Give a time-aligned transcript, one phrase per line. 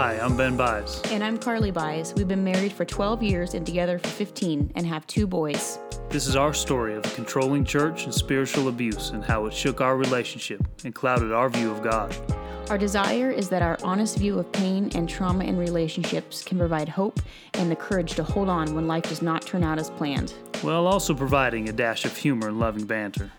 [0.00, 1.02] Hi, I'm Ben Bies.
[1.10, 2.14] And I'm Carly Bies.
[2.14, 5.78] We've been married for 12 years and together for 15 and have two boys.
[6.08, 9.82] This is our story of a controlling church and spiritual abuse and how it shook
[9.82, 12.16] our relationship and clouded our view of God.
[12.70, 16.88] Our desire is that our honest view of pain and trauma in relationships can provide
[16.88, 17.20] hope
[17.52, 20.30] and the courage to hold on when life does not turn out as planned.
[20.62, 23.32] While also providing a dash of humor and loving banter.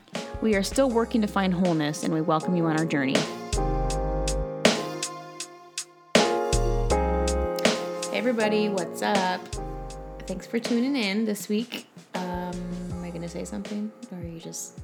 [0.44, 3.16] We are still working to find wholeness and we welcome you on our journey.
[8.42, 9.40] Everybody, what's up?
[10.26, 11.86] Thanks for tuning in this week.
[12.16, 12.52] Um,
[12.92, 13.92] am I going to say something?
[14.12, 14.80] Or are you just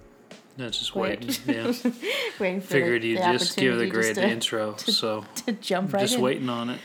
[0.58, 1.22] No, just Wait.
[1.22, 1.56] waiting.
[1.56, 1.64] Yeah.
[2.40, 5.92] waiting for Figured the, you'd the just give the great to, intro, so to jump
[5.92, 6.22] right just in?
[6.22, 6.80] waiting on it.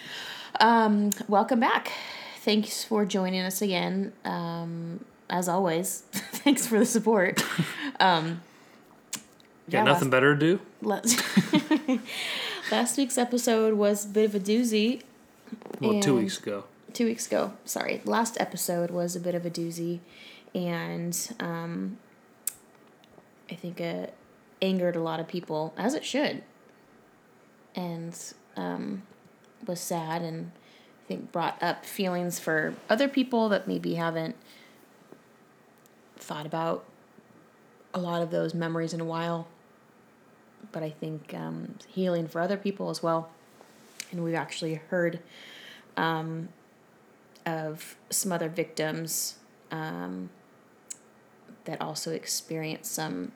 [0.61, 1.93] Um, welcome back.
[2.39, 4.15] Thanks for joining us again.
[4.25, 7.45] Um, as always, thanks for the support.
[8.01, 8.41] Um,
[9.69, 10.61] Got nothing better to do?
[10.81, 11.23] last,
[12.73, 15.03] last week's episode was a bit of a doozy.
[15.81, 16.65] Well, two weeks ago.
[16.93, 18.03] Two weeks ago, sorry.
[18.05, 20.01] Last episode was a bit of a doozy,
[20.55, 21.99] and um,
[23.51, 24.15] I think it
[24.61, 26.43] angered a lot of people, as it should,
[27.75, 28.17] and
[28.57, 29.03] um,
[29.67, 30.53] was sad and
[31.05, 34.37] I think brought up feelings for other people that maybe haven't
[36.17, 36.85] thought about
[37.93, 39.49] a lot of those memories in a while.
[40.71, 43.31] But I think um, healing for other people as well.
[44.13, 45.21] And we've actually heard
[45.97, 46.51] um,
[47.47, 49.37] of some other victims
[49.71, 50.31] um,
[51.65, 53.33] that also experienced some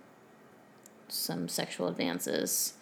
[1.09, 2.75] some sexual advances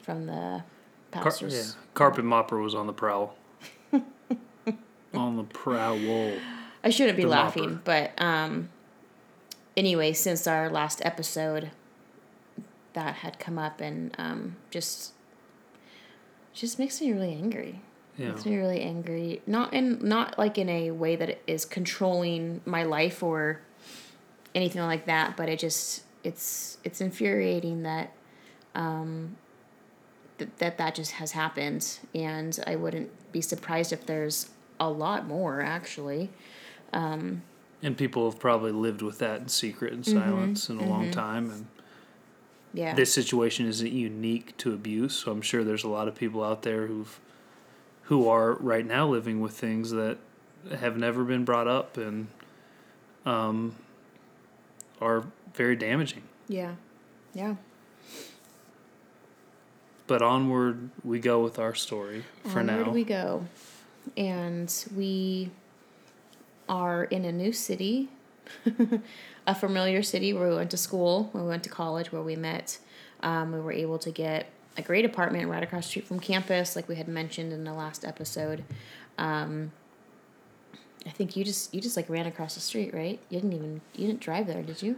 [0.00, 0.62] from the
[1.10, 1.54] Car- pastors.
[1.54, 1.82] yeah.
[1.94, 3.34] Carpet Mopper was on the prowl.
[5.12, 6.32] on the prowl.
[6.84, 7.84] I shouldn't be The laughing, mopper.
[7.84, 8.68] but um,
[9.76, 11.72] anyway, since our last episode,
[12.92, 15.13] that had come up and um, just
[16.54, 17.80] just makes me really angry.
[18.16, 18.28] Yeah.
[18.28, 19.42] Makes me really angry.
[19.46, 23.60] Not in not like in a way that it is controlling my life or
[24.54, 28.12] anything like that, but it just it's it's infuriating that
[28.74, 29.36] um
[30.38, 35.26] that that, that just has happened and I wouldn't be surprised if there's a lot
[35.26, 36.30] more actually.
[36.92, 37.42] Um,
[37.82, 40.80] and people have probably lived with that in secret and silence mm-hmm.
[40.80, 41.10] in a long mm-hmm.
[41.10, 41.50] time.
[41.50, 41.66] And
[42.74, 42.94] Yeah.
[42.94, 46.62] this situation isn't unique to abuse, so I'm sure there's a lot of people out
[46.62, 47.18] there who've
[48.02, 50.18] who are right now living with things that
[50.78, 52.26] have never been brought up and
[53.24, 53.74] um,
[55.00, 55.24] are
[55.54, 56.22] very damaging.
[56.48, 56.74] yeah.
[57.32, 57.56] Yeah.
[60.06, 62.74] But onward we go with our story for now.
[62.74, 62.92] Onward now.
[62.92, 63.46] we go.
[64.18, 65.50] And we
[66.68, 68.10] are in a new city,
[69.46, 72.36] a familiar city where we went to school, where we went to college, where we
[72.36, 72.78] met.
[73.20, 74.46] Um, we were able to get
[74.76, 77.72] a great apartment right across the street from campus, like we had mentioned in the
[77.72, 78.64] last episode.
[79.18, 79.72] Um,
[81.06, 83.20] I think you just you just like ran across the street, right?
[83.28, 84.96] You didn't even you didn't drive there, did you?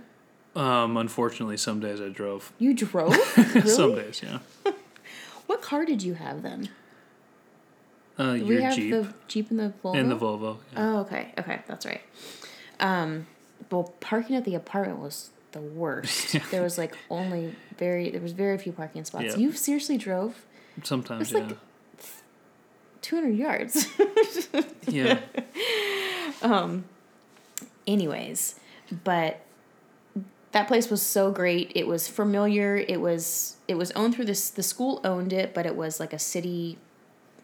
[0.54, 2.52] um, unfortunately, some days I drove.
[2.58, 3.14] You drove?
[3.54, 3.68] really?
[3.68, 4.38] some days, yeah.
[5.46, 6.70] What car did you have then?
[8.18, 9.96] Uh, your we have Jeep the Jeep and the Volvo.
[9.96, 10.56] and the Volvo.
[10.72, 10.78] Yeah.
[10.92, 11.32] Oh, okay.
[11.38, 12.00] Okay, that's right.
[12.80, 13.26] Um,
[13.70, 16.36] well, parking at the apartment was the worst.
[16.50, 19.24] There was like only very there was very few parking spots.
[19.24, 19.36] Yeah.
[19.36, 20.44] You seriously drove
[20.82, 21.38] Sometimes, yeah.
[21.40, 21.56] like-
[23.02, 23.86] 200 yards.
[24.88, 25.20] yeah.
[27.86, 28.58] Anyways,
[29.04, 29.40] but
[30.52, 31.70] that place was so great.
[31.74, 32.76] It was familiar.
[32.76, 36.12] It was it was owned through this the school owned it, but it was like
[36.12, 36.78] a city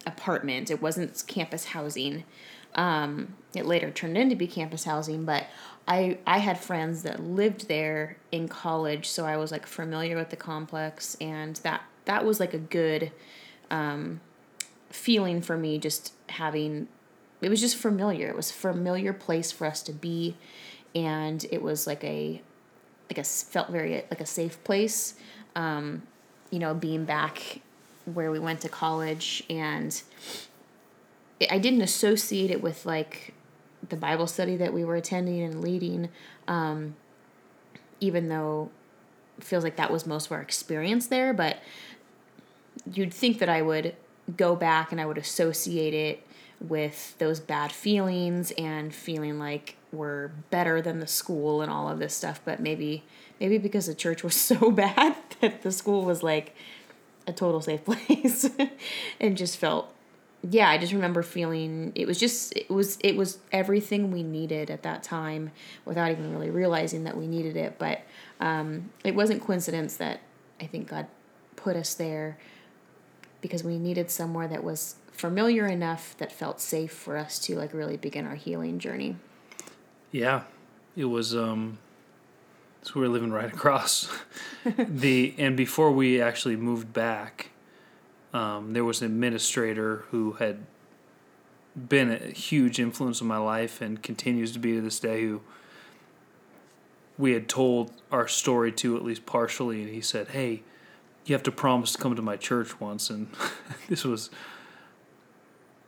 [0.05, 0.69] apartment.
[0.69, 2.23] It wasn't campus housing.
[2.75, 5.45] Um, it later turned into be campus housing, but
[5.87, 10.29] I I had friends that lived there in college, so I was like familiar with
[10.29, 13.11] the complex, and that that was like a good
[13.69, 14.21] um,
[14.89, 15.77] feeling for me.
[15.77, 16.87] Just having
[17.41, 18.29] it was just familiar.
[18.29, 20.35] It was a familiar place for us to be,
[20.95, 22.41] and it was like a
[23.09, 25.15] like a felt very like a safe place.
[25.55, 26.03] Um,
[26.49, 27.61] you know, being back
[28.05, 30.01] where we went to college, and
[31.51, 33.32] I didn't associate it with like
[33.89, 36.09] the Bible study that we were attending and leading,
[36.47, 36.95] um,
[37.99, 38.69] even though
[39.39, 41.33] feels like that was most of our experience there.
[41.33, 41.57] But
[42.91, 43.95] you'd think that I would
[44.37, 46.25] go back and I would associate it
[46.59, 51.99] with those bad feelings and feeling like we're better than the school and all of
[51.99, 53.03] this stuff but maybe
[53.39, 56.55] maybe because the church was so bad that the school was like
[57.27, 58.49] a total safe place
[59.19, 59.92] and just felt
[60.49, 64.69] yeah i just remember feeling it was just it was it was everything we needed
[64.69, 65.51] at that time
[65.85, 68.01] without even really realizing that we needed it but
[68.39, 70.19] um, it wasn't coincidence that
[70.59, 71.07] i think god
[71.55, 72.37] put us there
[73.41, 77.73] because we needed somewhere that was familiar enough that felt safe for us to like
[77.73, 79.15] really begin our healing journey.
[80.11, 80.43] Yeah,
[80.95, 81.35] it was.
[81.35, 81.77] Um,
[82.81, 84.09] so we were living right across
[84.65, 87.49] the, and before we actually moved back,
[88.33, 90.65] um, there was an administrator who had
[91.75, 95.21] been a huge influence in my life and continues to be to this day.
[95.23, 95.41] Who
[97.17, 100.63] we had told our story to at least partially, and he said, "Hey,
[101.25, 103.27] you have to promise to come to my church once." And
[103.87, 104.29] this was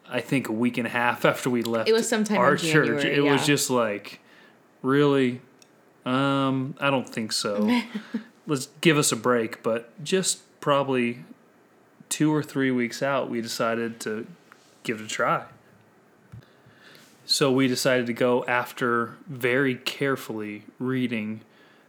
[0.10, 2.58] I think a week and a half after we left It was sometime our in
[2.58, 3.06] January, church.
[3.06, 3.32] It yeah.
[3.32, 4.20] was just like,
[4.82, 5.42] really?
[6.06, 7.82] Um, I don't think so.
[8.48, 9.64] Let's give us a break.
[9.64, 11.26] But just probably
[12.16, 14.26] two or three weeks out, we decided to
[14.84, 15.44] give it a try.
[17.26, 21.42] So we decided to go after very carefully reading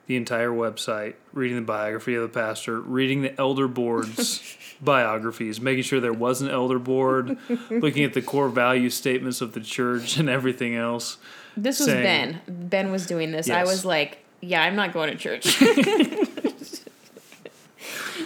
[0.09, 5.85] the entire website, reading the biography of the pastor, reading the elder board's biographies, making
[5.85, 7.39] sure there was an elder board,
[7.71, 11.19] looking at the core value statements of the church and everything else.
[11.57, 12.69] This was saying- Ben.
[12.69, 13.49] Ben was doing this.
[13.49, 15.61] I was like, yeah, I'm not going to church.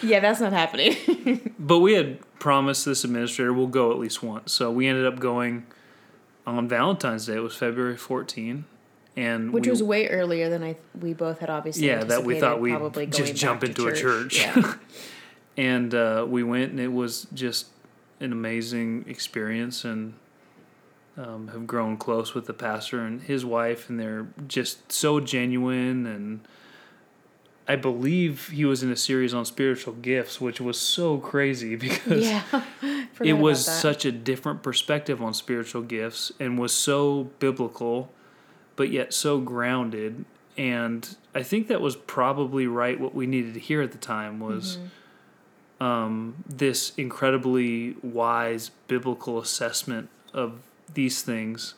[0.02, 1.54] yeah, that's not happening.
[1.58, 4.52] But we had promised this administrator we'll go at least once.
[4.52, 5.66] So we ended up going
[6.46, 7.36] on Valentine's Day.
[7.36, 8.64] It was February 14.
[9.16, 11.86] And Which we, was way earlier than I we both had obviously.
[11.86, 14.38] yeah, that we thought we'd probably just jump into a church.
[14.38, 14.74] Yeah.
[15.56, 17.66] and uh, we went, and it was just
[18.20, 20.14] an amazing experience, and
[21.16, 26.06] um, have grown close with the pastor and his wife, and they're just so genuine.
[26.06, 26.40] And
[27.70, 32.26] I believe he was in a series on spiritual gifts, which was so crazy because
[32.28, 32.42] yeah.
[33.22, 38.10] It was such a different perspective on spiritual gifts and was so biblical
[38.76, 40.24] but yet so grounded
[40.56, 44.40] and i think that was probably right what we needed to hear at the time
[44.40, 45.84] was Mm-hmm.
[45.84, 50.60] um, this incredibly wise biblical assessment of
[50.94, 51.74] these things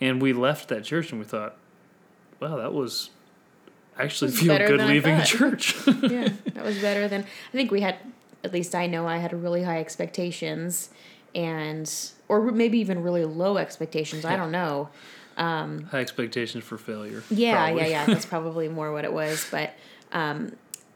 [0.00, 1.56] and we left that church and we thought
[2.40, 3.10] wow that was
[3.98, 7.96] actually feel good leaving church yeah, that was better than I think we had.
[8.42, 10.90] At least I know I had really high expectations,
[11.34, 11.90] and
[12.28, 14.24] or maybe even really low expectations.
[14.24, 14.90] I don't know.
[15.36, 17.82] high expectations for failure Yeah, probably.
[17.82, 18.06] yeah, yeah.
[18.06, 19.72] That's probably more what it was, but
[20.12, 20.52] um,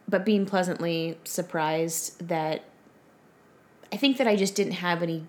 [0.08, 2.64] but being pleasantly surprised that
[3.92, 5.24] I think that I just didn't have any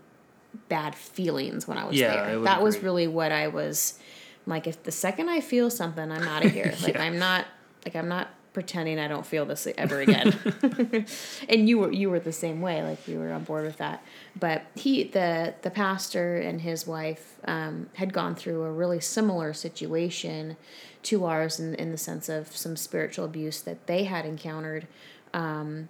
[0.68, 2.40] bad feelings when I was Yeah, there.
[2.40, 3.98] I that was really what I was
[4.46, 4.68] like.
[4.68, 6.74] If the second I feel something, I'm out of here.
[6.84, 7.04] Like Yeah.
[7.04, 7.46] I'm not
[7.86, 10.36] like I'm not pretending I don't feel this ever again.
[11.50, 12.84] and you were you were the same way.
[12.84, 14.04] Like you were on board with that.
[14.38, 19.54] But he the the pastor and his wife um, had gone through a really similar
[19.54, 20.58] situation
[21.04, 24.88] to ours in in the sense of some spiritual abuse that they had encountered.
[25.34, 25.90] Um,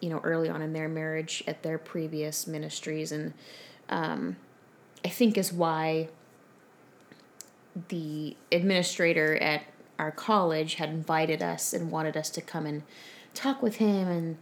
[0.00, 3.32] you know, early on in their marriage at their previous ministries, and
[3.88, 4.36] um,
[5.04, 6.08] I think is why
[7.88, 9.62] the administrator at
[9.98, 12.82] our college had invited us and wanted us to come and
[13.34, 14.38] talk with him and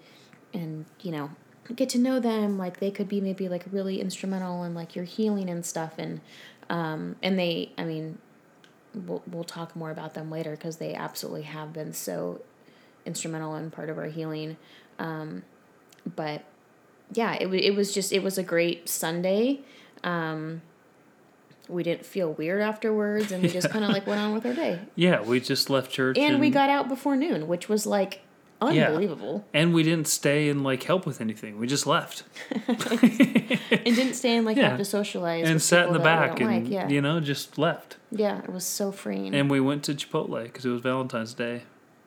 [0.53, 1.31] and you know
[1.75, 2.59] get to know them.
[2.59, 5.95] Like they could be maybe like really instrumental in like your healing and stuff.
[5.99, 6.21] And
[6.69, 8.19] um and they i mean
[8.95, 12.41] we'll, we'll talk more about them later because they absolutely have been so
[13.05, 14.57] instrumental in part of our healing.
[14.99, 15.43] Um
[16.17, 16.45] but
[17.13, 19.61] yeah it, it was just it was a great sunday.
[20.05, 20.63] Um
[21.71, 24.53] we didn't feel weird afterwards and we just kind of like went on with our
[24.55, 28.21] day yeah we just left church and we got out before noon which was like
[28.63, 28.89] Yeah.
[28.89, 32.25] unbelievable and we didn't stay and like help with anything we just left
[32.69, 34.71] and didn't stay and like Yeah.
[34.71, 36.69] have to socialize and sat in the back and like.
[36.71, 40.43] yeah you know just left yeah it was so freeing and we went to chipotle
[40.43, 41.63] because it was valentine's day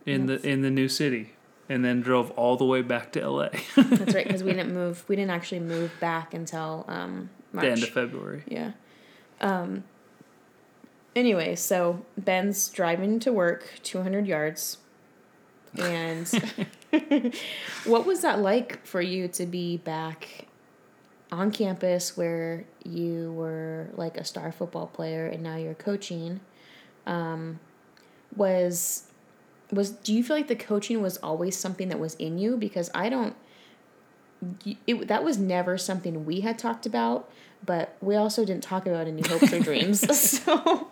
[0.05, 1.33] in the in the new city
[1.69, 5.03] and then drove all the way back to la that's right because we didn't move
[5.07, 7.63] we didn't actually move back until um March.
[7.65, 8.71] the end of february Yeah.
[9.43, 9.83] Um,
[11.15, 14.77] anyway, so Ben's driving to work 200 yards.
[15.77, 16.27] And
[17.85, 20.47] what was that like for you to be back
[21.31, 26.39] on campus where you were like a star football player and now you're coaching?
[27.05, 27.59] Um,
[28.35, 29.03] was
[29.71, 32.89] was do you feel like the coaching was always something that was in you because
[32.93, 33.35] I don't
[34.87, 37.29] it, that was never something we had talked about,
[37.65, 40.03] but we also didn't talk about any hopes or dreams.
[40.13, 40.87] So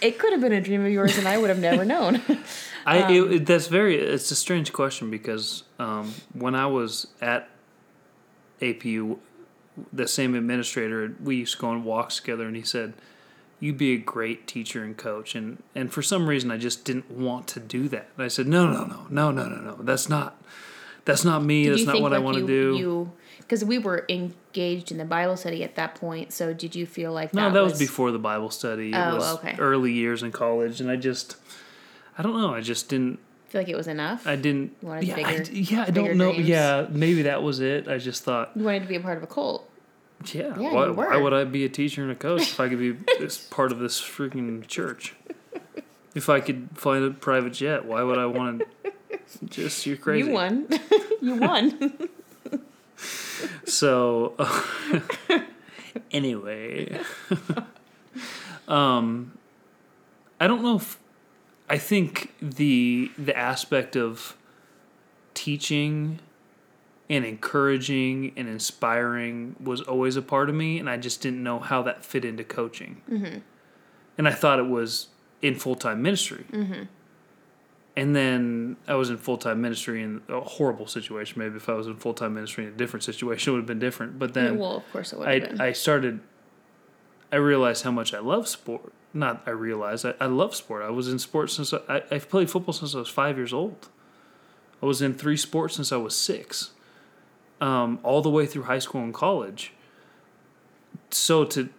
[0.00, 2.20] it could have been a dream of yours, and I would have never known.
[2.86, 7.48] I Um, it, that's very it's a strange question because um, when I was at
[8.60, 9.18] APU,
[9.92, 12.94] the same administrator we used to go on walks together, and he said,
[13.58, 17.10] "You'd be a great teacher and coach," and and for some reason I just didn't
[17.10, 18.08] want to do that.
[18.16, 19.76] And I said, "No, no, no, no, no, no, no.
[19.80, 20.40] That's not
[21.04, 21.68] that's not me.
[21.68, 23.12] That's not what I want to do." You
[23.46, 26.32] because we were engaged in the Bible study at that point.
[26.32, 28.90] So did you feel like no, that, was, before the Bible study.
[28.90, 29.54] It Oh, was okay.
[29.58, 31.36] early years in college, and I just,
[32.18, 32.52] I don't know.
[32.54, 33.18] I just didn't.
[33.48, 34.26] feel like it was enough?
[34.26, 34.72] I didn't.
[34.82, 36.32] You wanted yeah, bigger- d- yeah, I don't know.
[36.32, 36.48] dreams?
[36.48, 37.86] Yeah, maybe that was it.
[37.88, 39.68] I just thought, you wanted to be a part of a cult.
[40.32, 42.78] yeah, Yeah, why, why would I be a teacher and a coach if I could
[42.80, 42.94] be
[43.50, 45.14] part of this freaking church?
[46.14, 48.92] If I could find a private jet, why would I want to?
[49.44, 50.28] Just you're crazy.
[50.28, 50.66] You won.
[51.20, 52.08] you won.
[53.76, 54.34] So,
[56.10, 56.98] anyway,
[58.68, 59.36] um,
[60.40, 60.98] I don't know if
[61.68, 64.34] I think the the aspect of
[65.34, 66.20] teaching
[67.10, 71.58] and encouraging and inspiring was always a part of me, and I just didn't know
[71.58, 73.02] how that fit into coaching.
[73.10, 73.40] Mm-hmm.
[74.16, 75.08] And I thought it was
[75.42, 76.46] in full time ministry.
[76.50, 76.84] Mm-hmm.
[77.96, 81.38] And then I was in full time ministry in a horrible situation.
[81.38, 83.66] Maybe if I was in full time ministry in a different situation, it would have
[83.66, 84.18] been different.
[84.18, 85.60] But then well, of course it would have I been.
[85.60, 86.20] I started.
[87.32, 88.92] I realized how much I love sport.
[89.14, 90.82] Not I realized I, I love sport.
[90.82, 93.54] I was in sports since I, I I've played football since I was five years
[93.54, 93.88] old.
[94.82, 96.72] I was in three sports since I was six,
[97.62, 99.72] um, all the way through high school and college.
[101.10, 101.70] So to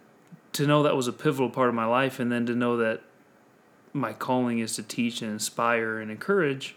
[0.54, 3.02] to know that was a pivotal part of my life, and then to know that
[3.98, 6.76] my calling is to teach and inspire and encourage,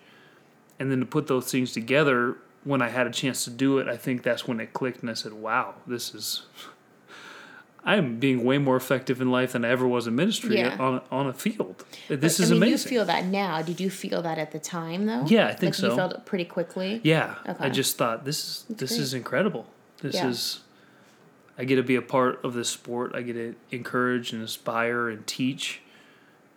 [0.80, 3.88] and then to put those things together when I had a chance to do it,
[3.88, 6.44] I think that's when it clicked, and I said, "Wow, this is."
[7.84, 10.78] I'm being way more effective in life than I ever was in ministry Yeah.
[10.80, 11.84] on on a field.
[12.10, 12.92] This I is mean, amazing.
[12.92, 13.62] you feel that now.
[13.64, 15.26] Did you feel that at the time, though?
[15.26, 15.90] Yeah, I think like so.
[15.90, 17.02] You felt it pretty quickly.
[17.04, 19.02] Yeah, I just thought this is this great.
[19.02, 19.66] is incredible.
[20.02, 20.28] This Yeah.
[20.30, 20.60] is
[21.58, 23.14] I get to be a part of this sport.
[23.16, 25.82] I get to encourage and inspire and teach.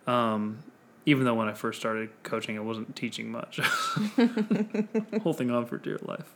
[0.07, 0.59] Um,
[1.05, 3.59] even though when I first started coaching, I wasn't teaching much,
[5.23, 6.33] holding on for dear life.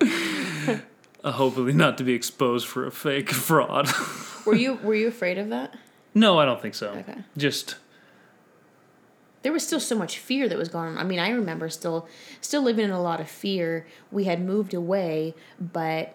[1.24, 3.88] uh, hopefully, not to be exposed for a fake fraud.
[4.46, 5.74] Were you Were you afraid of that?
[6.14, 6.88] no, I don't think so.
[6.90, 7.16] Okay.
[7.36, 7.76] Just
[9.42, 10.98] there was still so much fear that was going on.
[10.98, 12.08] I mean, I remember still
[12.40, 13.86] still living in a lot of fear.
[14.10, 16.14] We had moved away, but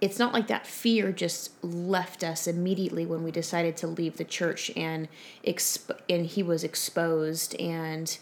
[0.00, 4.24] it's not like that fear just left us immediately when we decided to leave the
[4.24, 5.08] church and
[5.46, 8.18] exp- and he was exposed and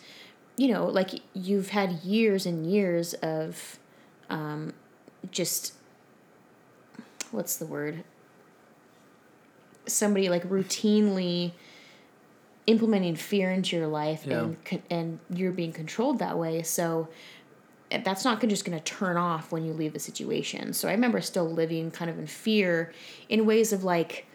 [0.57, 3.79] you know, like you've had years and years of
[4.31, 4.73] um
[5.33, 5.73] just
[7.33, 8.05] what's the word?
[9.87, 11.53] Somebody like routinely
[12.67, 14.45] implementing fear into your life Yeah.
[14.73, 17.09] and and you're being controlled that way so
[17.95, 20.73] Eh, that's not just going to turn off when you leave the situation.
[20.73, 22.93] So i remember still living kind of in fear
[23.29, 24.27] in ways of like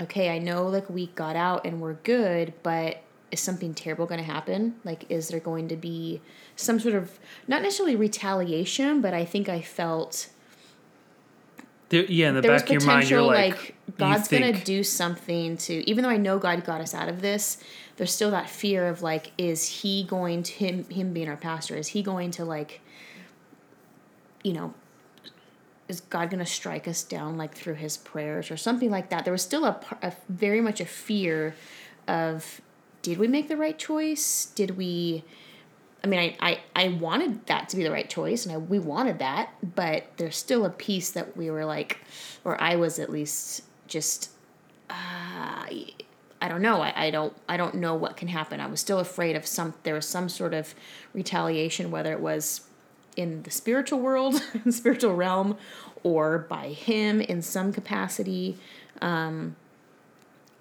[0.00, 4.20] okay i know like we got out and we're good but is something terrible going
[4.20, 4.74] to happen?
[4.84, 6.20] Like is there going to be
[6.56, 10.28] some sort of not necessarily retaliation but i think i felt
[11.92, 14.54] there, yeah, in the there back of your mind, you're like, like, you God's gonna
[14.54, 17.62] do something to even though I know God got us out of this,
[17.96, 21.76] there's still that fear of like, is he going to him him being our pastor,
[21.76, 22.80] is he going to like
[24.42, 24.74] you know
[25.88, 29.24] is God gonna strike us down like through his prayers or something like that?
[29.24, 31.54] There was still a, a very much a fear
[32.08, 32.60] of
[33.02, 34.46] did we make the right choice?
[34.46, 35.24] Did we
[36.04, 38.78] I mean, I, I, I wanted that to be the right choice, and I, we
[38.78, 41.98] wanted that, but there's still a piece that we were like,
[42.44, 44.30] or I was at least just,
[44.90, 45.66] uh,
[46.42, 46.82] I don't know.
[46.82, 48.58] I, I don't I don't know what can happen.
[48.58, 49.74] I was still afraid of some.
[49.84, 50.74] There was some sort of
[51.14, 52.62] retaliation, whether it was
[53.16, 55.56] in the spiritual world, spiritual realm,
[56.02, 58.58] or by him in some capacity.
[59.00, 59.54] Um,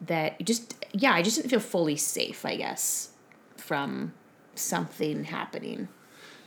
[0.01, 2.45] that just yeah, I just didn't feel fully safe.
[2.45, 3.09] I guess
[3.57, 4.13] from
[4.53, 5.87] something happening.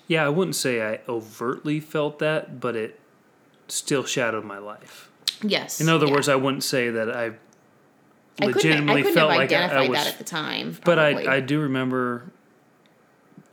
[0.07, 3.01] Yeah, I wouldn't say I overtly felt that, but it
[3.67, 5.11] still shadowed my life.
[5.43, 5.81] Yes.
[5.81, 6.13] In other yeah.
[6.13, 7.33] words, I wouldn't say that I
[8.41, 9.99] I couldn't, I legitimately couldn't felt have like I, identified I was.
[9.99, 10.77] that at the time.
[10.85, 10.99] but.
[10.99, 12.33] I, I do remember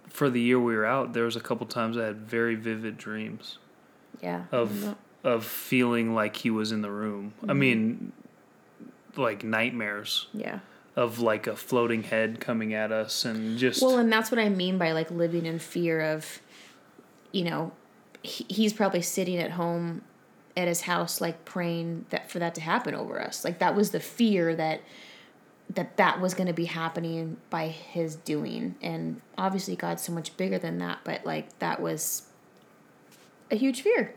[0.09, 2.97] for the year we were out, there was a couple times I had very vivid
[2.97, 3.57] dreams
[4.21, 4.43] yeah.
[4.51, 7.33] of of feeling like he was in the room.
[7.37, 7.49] Mm-hmm.
[7.49, 8.11] I mean,
[9.15, 10.59] like nightmares yeah.
[10.95, 14.49] of like a floating head coming at us and just Well, and that's what I
[14.49, 16.41] mean by like living in fear of,
[17.31, 17.71] you know,
[18.23, 20.01] he, he's probably sitting at home
[20.55, 23.43] at his house like praying that for that to happen over us.
[23.43, 24.81] Like that was the fear that
[25.69, 28.75] that that was going to be happening by his doing.
[28.81, 32.23] And obviously God's so much bigger than that, but like that was
[33.49, 34.13] a huge fear.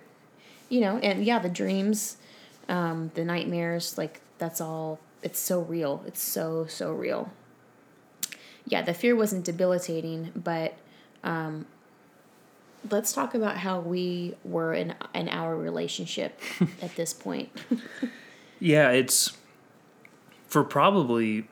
[0.68, 2.16] You know, and yeah, the dreams,
[2.68, 6.02] um, the nightmares, like that's all it's so real.
[6.06, 7.30] It's so so real
[8.66, 10.74] yeah, the fear wasn't debilitating, but
[11.22, 11.66] um,
[12.90, 16.40] let's talk about how we were in in our relationship
[16.82, 17.50] at this point.
[18.60, 19.36] Yeah, it's
[20.46, 21.48] for probably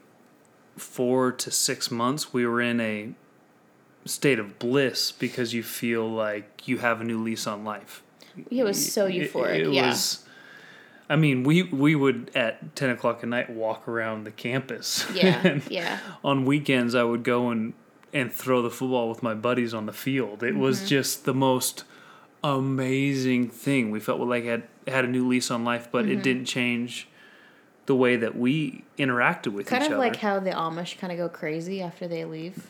[0.77, 3.13] four to six months, we were in a
[4.05, 8.03] state of bliss because you feel like you have a new lease on life.
[8.51, 9.67] It was so euphoric.
[9.67, 9.89] It, yeah.
[9.89, 10.25] was.
[11.09, 15.07] I mean, we we would at ten o'clock at night walk around the campus.
[15.13, 15.61] yeah.
[15.69, 15.99] Yeah.
[16.25, 17.75] on weekends, I would go and
[18.13, 20.43] and throw the football with my buddies on the field.
[20.43, 20.61] It Mm-hmm.
[20.61, 21.85] was just the most
[22.45, 23.91] amazing thing.
[23.91, 26.13] We felt like had had a new lease on life, but Mm-hmm.
[26.19, 27.09] it didn't change
[27.87, 29.95] the way that we interacted with Kind each other.
[29.95, 32.67] Kind of like how the Amish kind of go crazy after they leave.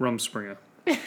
[0.00, 0.56] Rumspringa.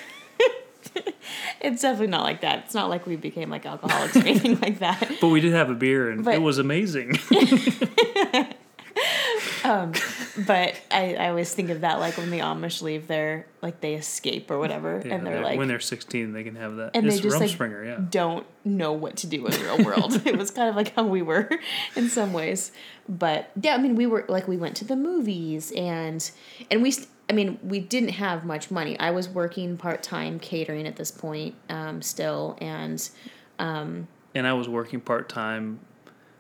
[1.64, 2.66] It's definitely not like that.
[2.66, 5.12] It's not like we became like alcoholics or anything like that.
[5.22, 7.20] But we did have a beer, and But- it was amazing.
[10.46, 13.96] But I, I always think of that like when the Amish leave their like they
[13.96, 16.92] escape or whatever, Yeah, and they're they're- like when they're sixteen, they can have that.
[16.94, 18.06] And they it's just, like, Rumspringa, yeah.
[18.10, 20.22] don't know what to do in the real world.
[20.26, 21.50] it was kind of like how we were
[21.96, 22.72] in some ways.
[23.10, 26.30] But yeah, I mean, we were like we went to the movies and
[26.70, 29.00] and we st- I mean, we didn't have much money.
[29.00, 33.10] I was working part-time catering at this point um, still and
[33.58, 35.80] And I was working part time.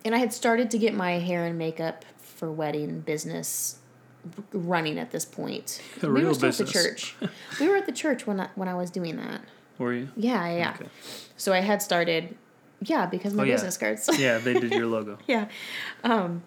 [0.03, 3.77] and I had started to get my hair and makeup for wedding business
[4.53, 5.81] running at this point.
[6.01, 7.15] A we real were still at the church.
[7.59, 9.41] we were at the church when I, when I was doing that.
[9.77, 10.09] Were you?
[10.15, 10.57] Yeah, yeah.
[10.57, 10.73] yeah.
[10.79, 10.89] Okay.
[11.37, 12.35] So I had started
[12.81, 13.53] yeah, because my Oh, yeah.
[13.55, 14.09] business cards.
[14.19, 15.17] Yeah, they did your logo.
[15.27, 15.47] yeah
[16.03, 16.41] um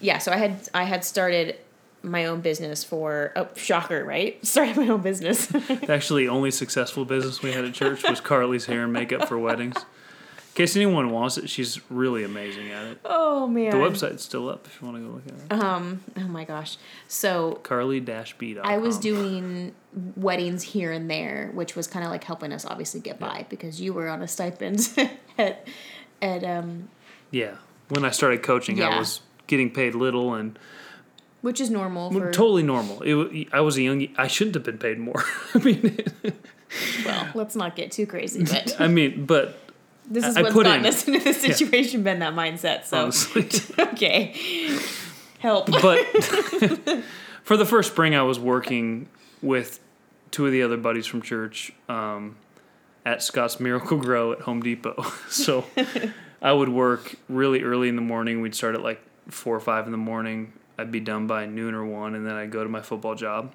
[0.00, 1.56] yeah so i had i had started
[2.02, 5.48] my own business for oh shocker right started my own business
[5.88, 9.76] actually only successful business we had at church was Carly's hair and makeup for weddings.
[10.54, 12.98] In case anyone wants it, she's really amazing at it.
[13.04, 15.64] oh man The website's still up if you want to go look at it.
[15.64, 16.76] um oh my gosh
[17.08, 18.64] so Carly-b.com.
[18.64, 19.74] i was doing
[20.14, 23.80] weddings here and there which was kind of like helping us obviously get by because
[23.80, 24.88] you were on a stipend
[25.38, 25.66] at
[26.22, 26.88] at um
[27.32, 27.56] Yeah.
[27.88, 30.56] When I started coaching, I was getting paid little and
[31.42, 33.02] which is normal for totally normal.
[33.02, 34.08] It, I was a young.
[34.16, 35.22] I shouldn't have been paid more.
[35.54, 35.98] I mean,
[37.04, 39.58] well let's not get too crazy but I mean, but
[40.10, 43.10] this is I what's put gotten in- us into this situation been that mindset so
[43.92, 44.34] okay
[45.38, 46.04] help but
[47.44, 49.06] for the first spring, I was working
[49.42, 49.78] with
[50.30, 52.36] two of the other buddies from church um,
[53.04, 55.04] at Scotts Miracle-Gro at Home Depot.
[55.30, 55.64] So
[56.42, 58.40] I would work really early in the morning.
[58.40, 60.52] We'd start at like four or five in the morning.
[60.78, 63.54] I'd be done by noon or one, and then I'd go to my football job.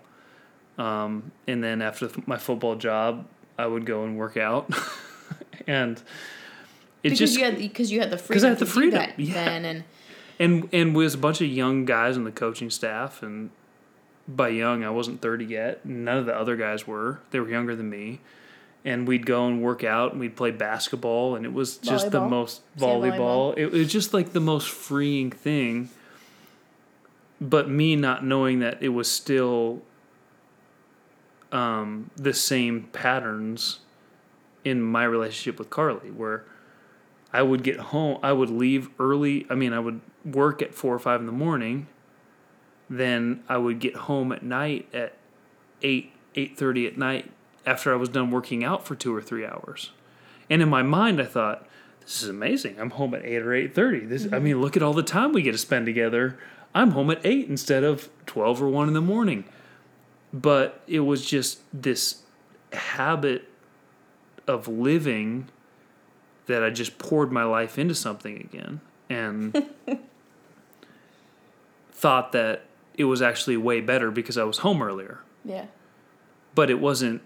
[0.78, 4.72] Um, and then after my football job, I would go and work out.
[5.68, 6.02] and
[7.04, 9.00] it because just you had because you had the 'Cause freedom I had the freedom,
[9.00, 9.34] that yeah.
[9.34, 9.84] then and
[10.40, 13.50] and and was a bunch of young guys on the coaching staff and
[14.28, 17.76] by young I wasn't 30 yet none of the other guys were they were younger
[17.76, 18.20] than me.
[18.86, 22.22] And we'd go and work out and we'd play basketball and it was just the
[22.22, 23.54] most Sand volleyball.
[23.58, 25.90] It was just like the most freeing thing.
[27.42, 29.82] But me not knowing that it was still
[31.52, 33.80] um, the same patterns
[34.64, 36.46] in my relationship with Carly where
[37.32, 38.20] I would get home.
[38.24, 39.46] I would leave early.
[39.50, 41.88] I mean, I would work at four or five in the morning.
[42.90, 45.16] Then I would get home at night at
[45.82, 47.32] eight eight thirty at night
[47.66, 49.92] after I was done working out for two or three hours.
[50.50, 51.68] And in my mind, I thought,
[52.02, 52.80] "This is amazing.
[52.80, 54.00] I'm home at eight or eight thirty.
[54.00, 54.26] This.
[54.26, 54.44] I mm-hmm.
[54.44, 56.40] mean, look at all the time we get to spend together.
[56.74, 59.46] I'm home at eight instead of twelve or one in the morning."
[60.34, 62.22] But it was just this
[62.74, 63.48] habit
[64.48, 65.50] of living
[66.50, 69.66] that I just poured my life into something again and
[71.92, 72.64] thought that
[72.96, 75.20] it was actually way better because I was home earlier.
[75.46, 75.66] yeah
[76.56, 77.22] But it wasn't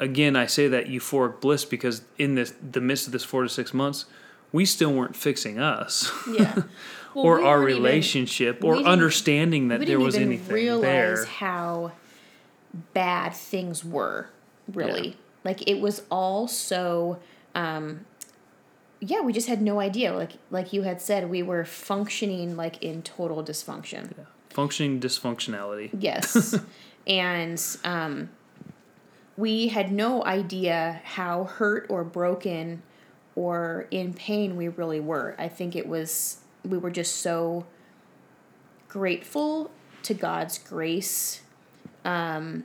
[0.00, 3.48] again I say that euphoric bliss because in this the midst of this 4 to
[3.48, 4.04] 6 months
[4.52, 6.62] we still weren't fixing us yeah
[7.14, 10.82] Well, or we our even- relationship we or understanding that there was even anything realize
[10.84, 11.24] there.
[11.24, 11.92] how
[12.92, 14.28] bad things were
[14.72, 15.14] really Yeah.
[15.44, 17.18] like it was all so
[17.54, 18.00] um
[19.00, 22.82] yeah we just had no idea like like you had said we were functioning like
[22.82, 25.90] in total dysfunction Functioning dysfunctionality.
[25.98, 26.58] Yes.
[27.06, 28.30] and um,
[29.36, 32.82] we had no idea how hurt or broken
[33.34, 35.36] or in pain we really were.
[35.38, 37.66] I think it was, we were just so
[38.88, 39.70] grateful
[40.04, 41.42] to God's grace,
[42.06, 42.64] um,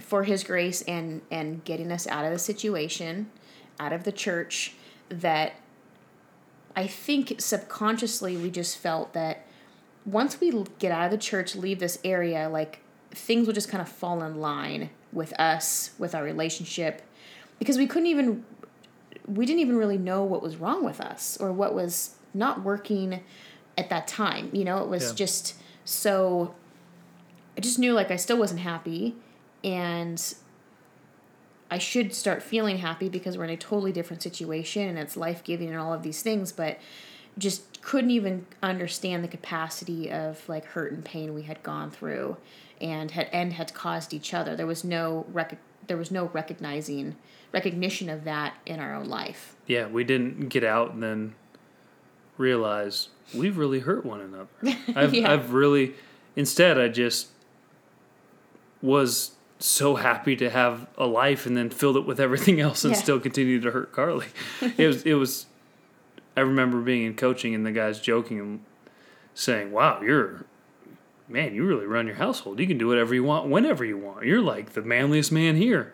[0.00, 3.28] for His grace and, and getting us out of the situation,
[3.80, 4.74] out of the church,
[5.08, 5.54] that
[6.76, 9.46] I think subconsciously we just felt that
[10.04, 13.80] once we get out of the church, leave this area, like things will just kind
[13.80, 17.02] of fall in line with us, with our relationship,
[17.58, 18.44] because we couldn't even
[19.26, 23.20] we didn't even really know what was wrong with us or what was not working
[23.78, 24.50] at that time.
[24.52, 25.14] You know, it was Yeah.
[25.14, 26.54] just so
[27.56, 29.14] I just knew like I still wasn't happy
[29.62, 30.20] and
[31.74, 35.42] I should start feeling happy because we're in a totally different situation and it's life
[35.42, 36.78] giving and all of these things, but
[37.36, 42.36] just couldn't even understand the capacity of like hurt and pain we had gone through
[42.80, 44.54] and had and had caused each other.
[44.54, 45.58] There was no rec-
[45.88, 47.16] there was no recognizing
[47.50, 49.56] recognition of that in our own life.
[49.66, 51.34] Yeah, we didn't get out and then
[52.38, 54.78] realize we've really hurt one another.
[54.94, 55.32] I've Yeah.
[55.32, 55.94] I've really
[56.36, 57.30] instead I just
[58.80, 62.92] was so happy to have a life and then filled it with everything else and
[62.94, 63.00] Yeah.
[63.00, 64.26] still continued to hurt Carly.
[64.76, 65.46] it was it was
[66.36, 68.60] I remember being in coaching and the guys joking and
[69.34, 70.44] saying, "Wow, you're
[71.28, 72.58] man, you really run your household.
[72.60, 74.26] You can do whatever you want whenever you want.
[74.26, 75.92] You're like the manliest man here."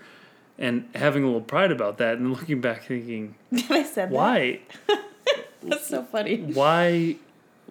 [0.58, 3.34] And having a little pride about that and looking back thinking,
[3.70, 5.00] I said why that.
[5.62, 6.38] That's so funny.
[6.38, 7.16] why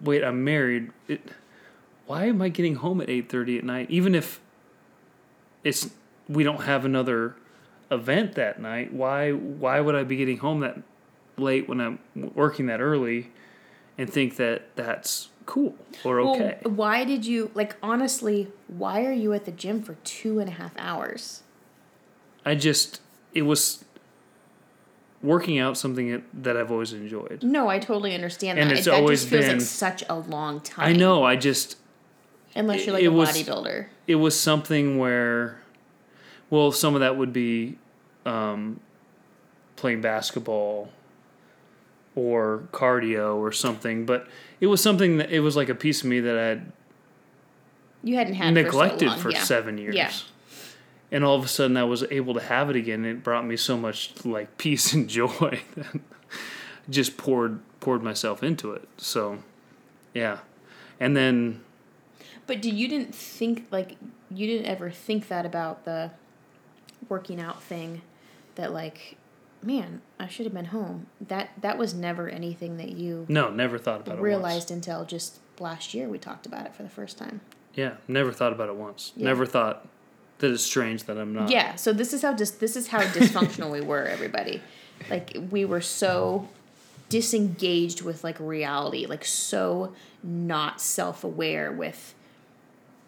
[0.01, 1.21] wait i'm married it,
[2.05, 4.39] why am i getting home at 8.30 at night even if
[5.63, 5.89] it's
[6.27, 7.35] we don't have another
[7.91, 10.77] event that night why why would i be getting home that
[11.37, 11.97] late when i'm
[12.35, 13.31] working that early
[13.97, 18.49] and think that that's cool or okay Well, why did you like honestly?
[18.67, 21.41] Why are you at the gym for two and a half hours?
[22.45, 23.01] i just
[23.33, 23.83] it was
[25.23, 28.77] working out something that, i've always enjoyed No, I totally understand And that.
[28.77, 30.87] it's that always just feels been- like such a long time.
[30.87, 31.75] i know i just
[32.59, 33.87] Unless you're like a was- bodybuilder.
[34.07, 35.59] it was something where
[36.49, 37.77] well some of that would be
[38.25, 38.79] um,
[39.75, 40.89] playing basketball
[42.15, 44.27] or cardio or something but
[44.59, 46.71] it was something that it was like a piece of me that i had
[48.03, 49.19] You hadn't had neglected for, so long.
[49.19, 49.43] for yeah.
[49.43, 50.11] seven years Yeah.
[51.11, 53.45] and all of a sudden i was able to have it again and it brought
[53.45, 56.01] me so much like peace and joy that
[56.89, 59.37] just poured poured myself into it so
[60.13, 60.39] yeah
[60.99, 61.61] and then
[62.49, 63.95] But do you didn't think like
[64.31, 66.09] you didn't ever think that about the
[67.07, 68.01] working out thing
[68.55, 69.17] that like
[69.61, 71.05] man, I should have been home.
[71.21, 75.37] That that was never anything that you no never thought about it realized until just
[75.59, 77.41] last year we talked about it for the first time.
[77.75, 79.11] Yeah, never thought about it once.
[79.15, 79.25] Yeah.
[79.25, 79.87] Never thought
[80.39, 81.51] that it's strange that I'm not.
[81.51, 84.59] Yeah, so this is how dis- this is how dysfunctional we were, everybody.
[85.07, 86.49] Like we were so
[87.09, 92.15] disengaged with like reality, like so not self-aware with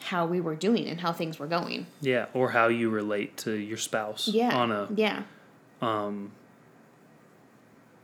[0.04, 1.86] how we were doing and how things were going.
[2.02, 4.56] Yeah, or how you relate to your spouse Yeah.
[4.56, 5.24] on a yeah.
[5.82, 6.32] Um,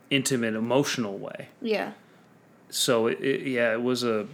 [0.10, 1.50] intimate, emotional way.
[1.62, 1.92] Yeah.
[2.70, 4.28] So it, it yeah, it was a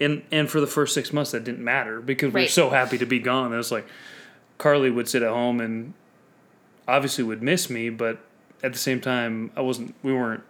[0.00, 2.98] and and for the first six months that didn't matter because we were so happy
[2.98, 3.52] to be gone.
[3.52, 3.86] It was like
[4.58, 5.94] Carly would sit at home and
[6.88, 8.18] obviously would miss me, but
[8.62, 10.42] at the same time I wasn't we weren't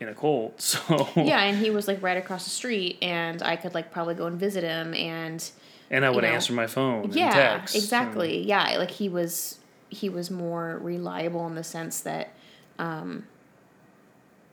[0.00, 0.54] in a cold.
[0.58, 4.14] So Yeah, and he was like right across the street and I could like probably
[4.14, 5.48] go and visit him and
[5.90, 6.30] and I would know.
[6.30, 7.04] answer my phone.
[7.04, 8.42] and yeah, and- exactly.
[8.42, 12.30] Yeah, like he was he was more reliable in the sense that
[12.78, 13.24] um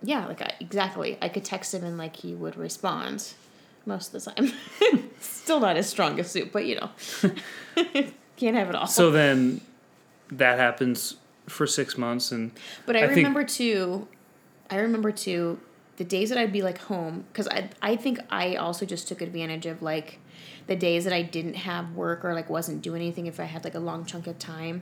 [0.04, 1.18] yeah, like I, exactly.
[1.22, 3.34] I could text him and like he would respond
[3.86, 4.52] most of the time.
[5.20, 6.90] Still not his strongest suit, but you know.
[8.38, 8.86] Can't have it all.
[8.88, 9.62] So then
[10.32, 11.16] that happens
[11.48, 12.52] for six months and
[12.86, 14.08] But I, I think- remember too.
[14.70, 15.60] I remember too
[15.96, 19.22] the days that I'd be like home because I I think I also just took
[19.22, 20.20] advantage of like
[20.68, 23.64] the days that I didn't have work or like wasn't doing anything if I had
[23.64, 24.82] like a long chunk of time.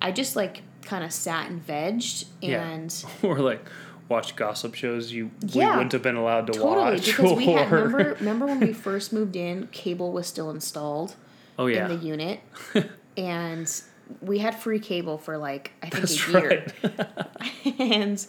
[0.00, 3.28] I just like kind of sat and vegged and yeah.
[3.28, 3.64] or like
[4.08, 7.06] watched gossip shows you we wouldn't have been allowed to totally watch.
[7.06, 11.16] because we had or- remember remember when we first moved in cable was still installed
[11.58, 12.40] oh yeah, in the unit
[13.16, 13.82] and
[14.20, 17.80] we had free cable for like I think that's a year right.
[17.80, 18.26] and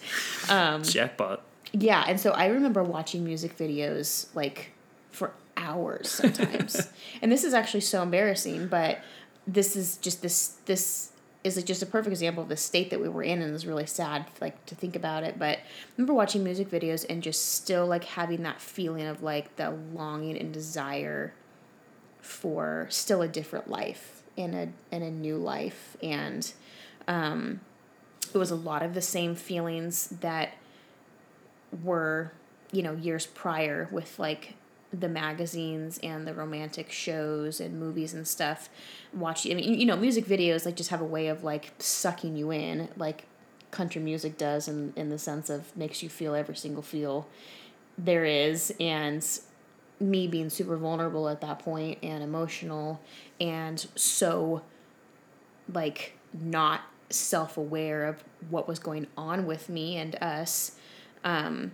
[0.49, 1.43] um Jackpot.
[1.73, 4.71] Yeah, and so I remember watching music videos like
[5.11, 6.89] for hours sometimes.
[7.21, 8.99] and this is actually so embarrassing, but
[9.47, 11.11] this is just this this
[11.43, 13.85] is just a perfect example of the state that we were in and it's really
[13.85, 15.63] sad like to think about it but I
[15.95, 20.37] remember watching music videos and just still like having that feeling of like the longing
[20.37, 21.33] and desire
[22.19, 26.51] for still a different life in a in a new life and
[27.07, 27.59] um
[28.33, 30.53] it was a lot of the same feelings that
[31.83, 32.31] were
[32.71, 34.55] you know years prior with like
[34.99, 38.69] the magazines and the romantic shows and movies and stuff
[39.13, 42.35] watch i mean you know music videos like just have a way of like sucking
[42.35, 43.25] you in like
[43.71, 47.27] country music does in, in the sense of makes you feel every single feel
[47.97, 49.39] there is and
[49.99, 53.01] me being super vulnerable at that point and emotional
[53.39, 54.61] and so
[55.73, 60.73] like not self aware of what was going on with me and us,
[61.23, 61.71] um,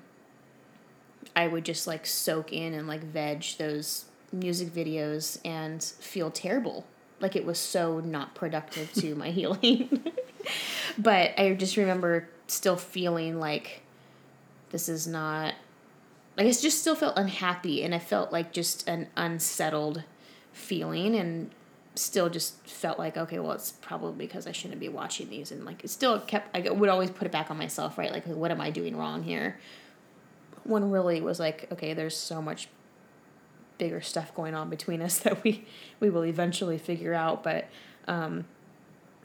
[1.36, 6.86] I would just like soak in and like veg those music videos and feel terrible.
[7.20, 10.04] Like it was so not productive to my healing.
[10.98, 13.82] but I just remember still feeling like
[14.72, 15.54] this is not
[16.38, 20.04] like I just still felt unhappy and I felt like just an unsettled
[20.54, 21.52] feeling and
[21.96, 25.66] still just felt like okay well it's probably because I shouldn't be watching these and
[25.66, 28.52] like it still kept I would always put it back on myself right like what
[28.52, 29.58] am I doing wrong here
[30.64, 32.68] when really was like okay there's so much
[33.78, 35.66] bigger stuff going on between us that we
[36.00, 37.68] we will eventually figure out but
[38.08, 38.46] um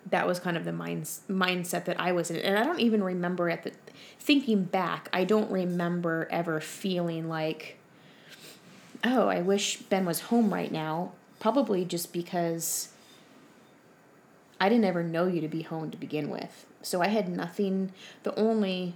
[0.08, 3.02] that was kind of the minds mindset that I was in and I don't even
[3.02, 3.72] remember at the
[4.18, 7.78] thinking back I don't remember ever feeling like
[9.04, 12.88] oh I wish Ben was home right now probably just because
[14.60, 16.66] I didn't ever know you to be home to begin with.
[16.82, 18.94] So I had nothing, the only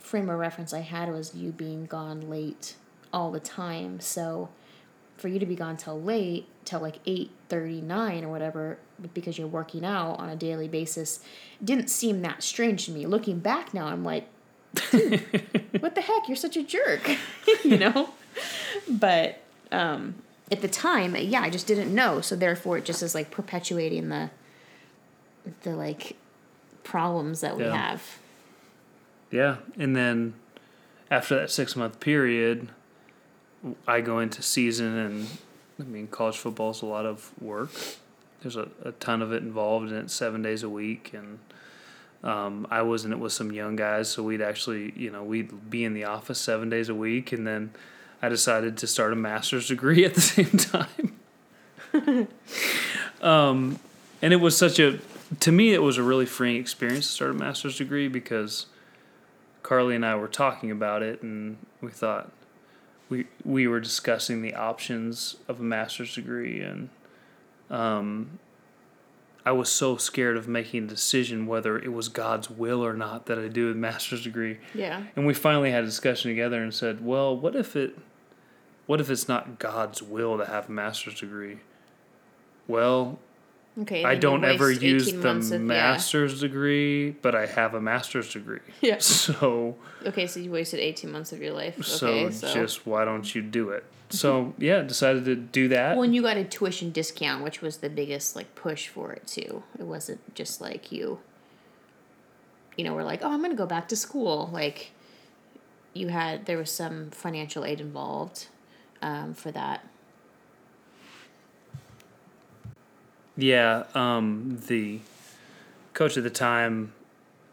[0.00, 2.74] frame of reference I had was you being gone late
[3.12, 4.00] all the time.
[4.00, 4.48] So
[5.16, 8.78] for you to be gone till late, till like 8:39 or whatever
[9.14, 11.20] because you're working out on a daily basis
[11.62, 13.06] didn't seem that strange to me.
[13.06, 14.26] Looking back now, I'm like
[15.80, 16.28] what the heck?
[16.28, 17.16] You're such a jerk.
[17.64, 18.10] you know?
[18.88, 19.40] But
[19.72, 20.16] um
[20.52, 22.20] at the time, yeah, I just didn't know.
[22.20, 24.30] So therefore, it just is like perpetuating the
[25.62, 26.16] the like
[26.82, 27.76] problems that we Yeah.
[27.76, 28.18] have.
[29.30, 30.34] Yeah, and then
[31.10, 32.68] after that six month period,
[33.86, 35.28] I go into season, and
[35.78, 37.70] I mean, college football is a lot of work.
[38.42, 41.38] There's a, a ton of it involved in it, seven days a week, and
[42.22, 45.70] um, I was in it with some young guys, so we'd actually, you know, we'd
[45.70, 47.70] be in the office seven days a week, and then
[48.22, 51.16] I decided to start a master's degree at the same time.
[53.22, 53.78] um,
[54.22, 54.98] and it was such a,
[55.40, 58.66] to me, it was a really freeing experience to start a master's degree because
[59.70, 62.32] Carly and I were talking about it, and we thought
[63.08, 66.88] we we were discussing the options of a master's degree, and
[67.70, 68.40] um,
[69.46, 73.26] I was so scared of making a decision whether it was God's will or not
[73.26, 74.58] that I do a master's degree.
[74.74, 75.04] Yeah.
[75.14, 77.96] And we finally had a discussion together and said, well, what if it
[78.86, 81.60] what if it's not God's will to have a master's degree?
[82.66, 83.20] Well,
[83.80, 84.04] Okay.
[84.04, 85.58] I don't ever use the of- yeah.
[85.58, 88.60] master's degree, but I have a master's degree.
[88.80, 88.96] Yeah.
[89.00, 91.82] So Okay, so you wasted 18 months of your life.
[91.84, 92.52] so, Okay, so.
[92.52, 93.84] just why don't you do it?
[94.12, 95.94] So yeah, decided to do that.
[95.96, 99.24] Well, and you got a tuition discount, which was the biggest like push for it
[99.26, 99.62] too.
[99.78, 101.20] It wasn't just like you.
[102.76, 104.50] You know, we're like, oh, I'm gonna go back to school.
[104.52, 104.90] Like,
[105.94, 108.48] you had there was some financial aid involved,
[109.00, 109.86] um, for that.
[113.42, 115.00] Yeah, um, the
[115.94, 116.92] coach at the time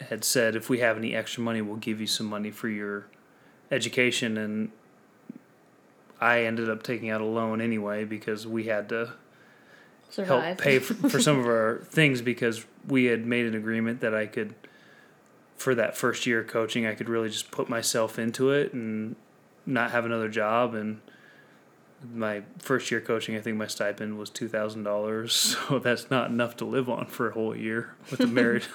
[0.02, 3.08] had said, if we have any extra money, we'll give you some money for your
[3.72, 4.38] education.
[4.38, 4.72] And
[6.20, 9.14] I ended up taking out a loan anyway because we had to
[10.10, 10.44] Survive.
[10.44, 14.14] help pay for, for some of our things because we had made an agreement that
[14.14, 14.56] I could,
[15.56, 19.16] for that first year of coaching, I could really just put myself into it and
[19.66, 20.74] not have another job.
[20.76, 21.02] And
[22.14, 25.34] my first year coaching, I think my stipend was two thousand dollars,
[25.68, 28.66] so that's not enough to live on for a whole year with a married.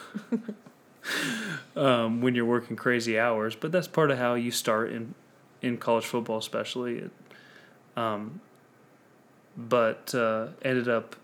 [1.76, 5.14] um, when you're working crazy hours, but that's part of how you start in
[5.60, 6.98] in college football, especially.
[6.98, 7.10] It,
[7.96, 8.40] um,
[9.56, 11.16] but uh, ended up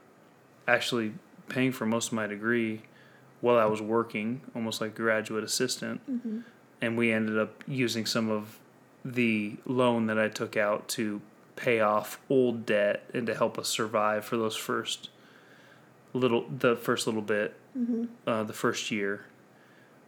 [0.66, 1.14] actually
[1.48, 2.82] paying for most of my degree
[3.40, 6.00] while I was working, almost like graduate assistant.
[6.80, 8.58] And we ended up using some of
[9.04, 11.20] the loan that I took out to
[11.58, 15.10] pay off old debt and to help us survive for those first
[16.14, 17.54] little the first little bit
[18.26, 19.24] uh, the first year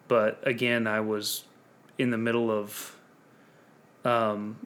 [0.09, 1.45] but again i was
[1.99, 2.97] in the middle of
[4.05, 4.65] um,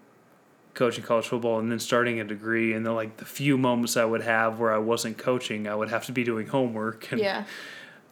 [0.75, 4.05] coaching college football and then starting a degree and then like the few moments i
[4.05, 7.45] would have where i wasn't coaching i would have to be doing homework and yeah.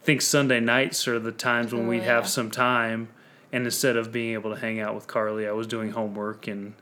[0.01, 2.15] I think sunday nights are the times when Oh, we'd yeah.
[2.15, 3.09] have some time
[3.51, 6.73] and instead of being able to hang out with carly i was doing homework and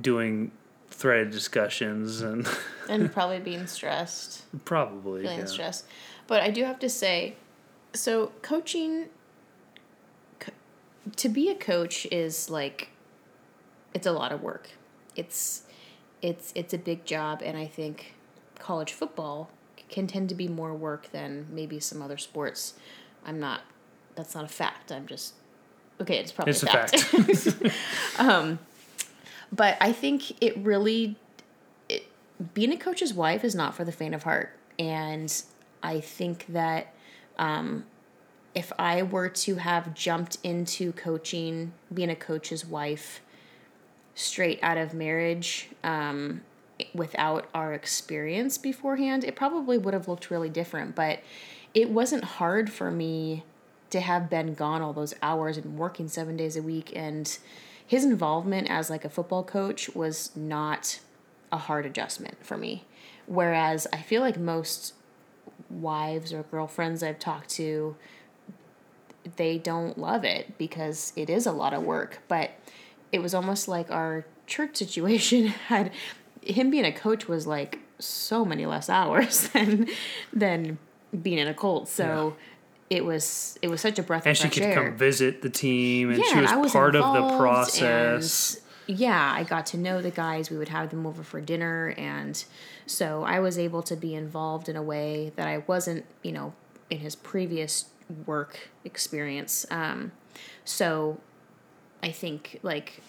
[0.00, 0.52] doing
[1.02, 2.48] threaded discussions and
[2.88, 4.42] And probably being stressed.
[4.64, 5.44] probably feeling yeah.
[5.46, 5.84] stressed.
[6.28, 7.34] But I do have to say,
[7.92, 9.06] so coaching,
[10.38, 10.52] co-
[11.16, 12.90] to be a coach is like,
[13.92, 14.70] it's a lot of work.
[15.16, 15.64] It's,
[16.22, 18.14] it's it's a big job, and I think
[18.60, 19.50] college football
[19.90, 22.74] can tend to be more work than maybe some other sports.
[23.26, 23.62] I'm not.
[24.14, 24.92] That's not a fact.
[24.92, 25.34] I'm just.
[26.00, 28.18] Okay, it's probably It's a a fact.
[28.20, 28.60] um,
[29.52, 31.16] but I think it really
[31.88, 32.06] it,
[32.54, 35.42] being a coach's wife is not for the faint of heart and
[35.82, 36.94] i think that
[37.38, 37.84] um,
[38.54, 43.20] if I were to have jumped into coaching, being a coach's wife,
[44.14, 46.42] straight out of marriage, um,
[46.94, 50.94] without our experience beforehand, it probably would have looked really different.
[50.94, 51.20] But
[51.74, 53.44] it wasn't hard for me
[53.90, 56.92] to have been gone all those hours and working seven days a week.
[56.94, 57.38] And
[57.92, 60.98] his involvement as like a football coach was not
[61.52, 62.86] a hard adjustment for me.
[63.26, 64.94] Whereas I feel like most
[65.68, 67.94] wives or girlfriends I've talked to,
[69.36, 72.22] they don't love it because it is a lot of work.
[72.28, 72.52] But
[73.12, 75.92] it was almost like our church situation had
[76.40, 79.86] him being a coach was like so many less hours than
[80.32, 80.78] than
[81.20, 81.90] being in a cult.
[81.90, 82.04] So
[82.38, 82.44] yeah.
[82.92, 84.66] It was it was such a breath and of fresh air.
[84.66, 87.38] And she could come visit the team, and yeah, she was, was part of the
[87.38, 88.60] process.
[88.86, 90.50] yeah, I got to know the guys.
[90.50, 92.44] We would have them over for dinner, and
[92.84, 96.52] so I was able to be involved in a way that I wasn't, you know,
[96.90, 97.86] in his previous
[98.26, 99.64] work experience.
[99.70, 100.12] Um,
[100.66, 101.18] so
[102.02, 103.00] I think like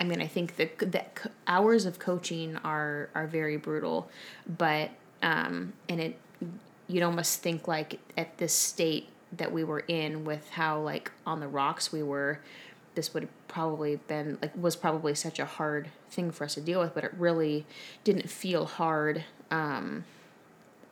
[0.00, 4.10] I mean, I think the, that hours of coaching are are very brutal,
[4.58, 4.90] but
[5.22, 6.18] um, and it
[6.88, 11.40] you'd almost think like at this state that we were in with how like on
[11.40, 12.40] the rocks we were,
[12.94, 16.60] this would have probably been like was probably such a hard thing for us to
[16.60, 17.66] deal with, but it really
[18.04, 19.24] didn't feel hard.
[19.50, 20.04] Um,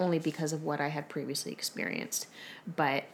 [0.00, 2.26] only because of what I had previously experienced,
[2.76, 3.04] but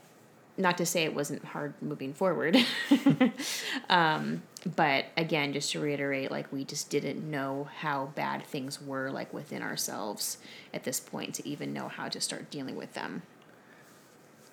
[0.61, 2.57] not to say it wasn't hard moving forward.
[3.89, 4.43] um,
[4.77, 9.33] but again, just to reiterate, like we just didn't know how bad things were like
[9.33, 10.39] within ourselves
[10.75, 13.23] at this point to even know how to start dealing with them.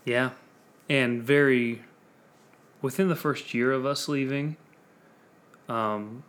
[0.06, 0.32] Yeah.
[0.90, 1.84] And very
[2.82, 4.56] within the first year of us leaving,
[5.68, 6.24] um,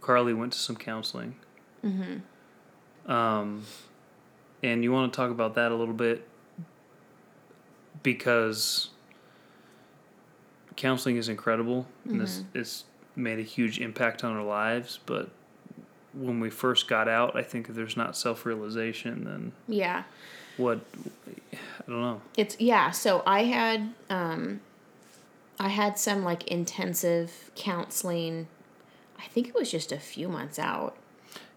[0.00, 1.36] Carly went to some counseling.
[1.84, 3.10] Mm-hmm.
[3.10, 3.64] Um,
[4.62, 6.26] and you want to talk about that a little bit
[8.02, 8.90] because
[10.76, 12.12] counseling is incredible mm-hmm.
[12.12, 12.84] and it's, it's
[13.16, 15.28] made a huge impact on our lives but
[16.12, 20.04] when we first got out i think if there's not self-realization then yeah.
[20.56, 20.80] what
[21.52, 22.20] i don't know.
[22.36, 24.60] It's yeah so i had um
[25.58, 28.48] i had some like intensive counseling
[29.18, 30.96] i think it was just a few months out.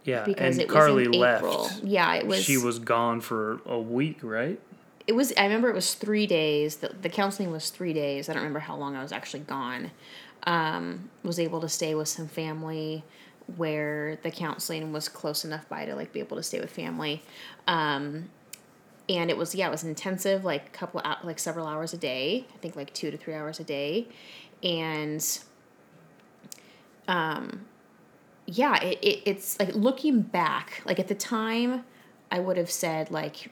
[0.04, 1.70] Yeah because and it carly was in left April.
[1.84, 4.60] yeah it was she was gone for a week right
[5.08, 6.78] it was I remember it was three days.
[6.78, 8.30] The, the counseling was three days.
[8.30, 9.92] I don't remember how long I was actually gone.
[10.46, 13.04] Um, was able to stay with some family
[13.58, 17.22] where the counseling was close enough by to like be able to stay with family.
[17.68, 18.30] Um,
[19.10, 22.46] and it was yeah, it was intensive, like a couple like several hours a day.
[22.54, 24.08] I think like two to three hours a day,
[24.62, 25.40] and
[27.08, 27.66] um,
[28.46, 31.84] yeah, it, it it's like looking back, like at the time,
[32.32, 33.52] I would have said like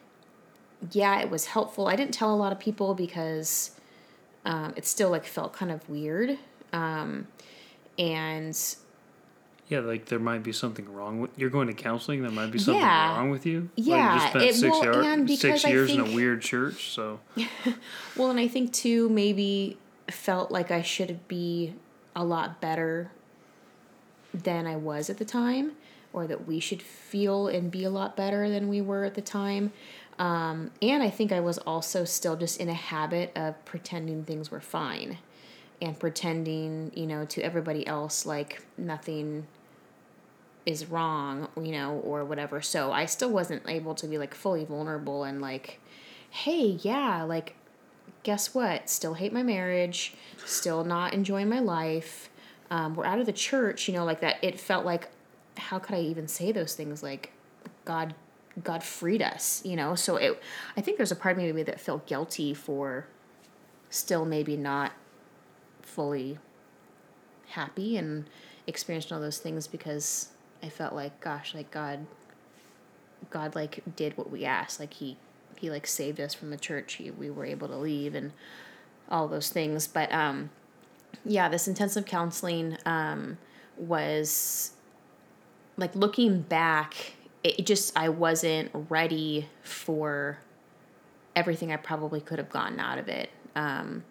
[0.92, 1.88] yeah, it was helpful.
[1.88, 3.72] I didn't tell a lot of people because
[4.46, 6.38] um, it still like felt kind of weird.
[6.74, 7.28] Um,
[8.00, 8.58] and
[9.72, 12.22] yeah, like there might be something wrong with you're going to counseling.
[12.22, 13.70] There might be something yeah, wrong with you.
[13.76, 16.42] Yeah, like you just spent it, six, well, yard, six years think, in a weird
[16.42, 16.92] church.
[16.92, 17.20] So
[18.18, 19.78] well, and I think too maybe
[20.10, 21.74] felt like I should be
[22.16, 23.12] a lot better
[24.34, 25.74] than I was at the time,
[26.12, 29.22] or that we should feel and be a lot better than we were at the
[29.22, 29.72] time.
[30.20, 34.52] Um, and I think I was also still just in a habit of pretending things
[34.52, 35.18] were fine
[35.82, 39.48] and pretending, you know, to everybody else like nothing
[40.66, 42.62] is wrong, you know, or whatever.
[42.62, 45.80] So I still wasn't able to be like fully vulnerable and like,
[46.30, 47.56] hey, yeah, like,
[48.24, 48.90] guess what?
[48.90, 50.14] Still hate my marriage,
[50.46, 52.30] still not enjoying my life.
[52.70, 54.38] Um, we're out of the church, you know, like that.
[54.42, 55.10] It felt like,
[55.58, 57.02] how could I even say those things?
[57.02, 57.34] Like,
[57.84, 58.14] God
[58.64, 59.96] God freed us, you know.
[59.96, 60.42] So it,
[60.76, 63.08] I think there's a part of me maybe that felt guilty for
[63.90, 64.92] still maybe not
[65.82, 66.38] fully
[67.50, 68.30] happy and
[68.68, 70.30] experiencing all those things because
[70.62, 72.06] I felt like, gosh, like God,
[73.30, 74.80] God like did what we asked.
[74.80, 75.18] Like he,
[75.58, 76.94] he like saved us from the church.
[76.94, 78.32] He, we were able to leave and
[79.10, 79.88] all those things.
[79.88, 80.50] But um,
[81.26, 83.38] yeah, this intensive counseling um,
[83.78, 84.72] was
[85.78, 87.14] like looking back
[87.44, 90.38] it just I wasn't ready for
[91.36, 93.30] everything I probably could have gotten out of it.
[93.56, 94.04] Um,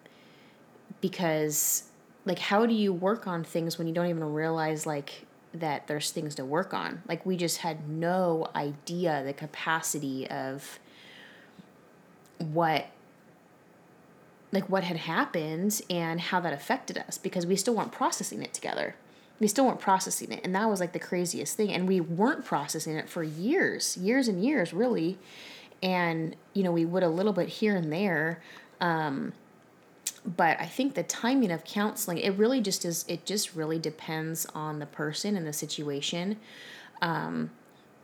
[0.99, 1.83] because
[2.25, 6.11] like how do you work on things when you don't even realize like that there's
[6.11, 7.01] things to work on?
[7.07, 10.79] Like we just had no idea the capacity of
[12.37, 12.87] what
[14.51, 18.53] like what had happened and how that affected us because we still weren't processing it
[18.53, 18.95] together
[19.41, 22.45] we still weren't processing it and that was like the craziest thing and we weren't
[22.45, 25.17] processing it for years years and years really
[25.83, 28.41] and you know we would a little bit here and there
[28.79, 29.33] Um,
[30.25, 34.45] but I think the timing of counseling, it really just is, it just really depends
[34.53, 36.37] on the person and the situation.
[37.01, 37.51] Um,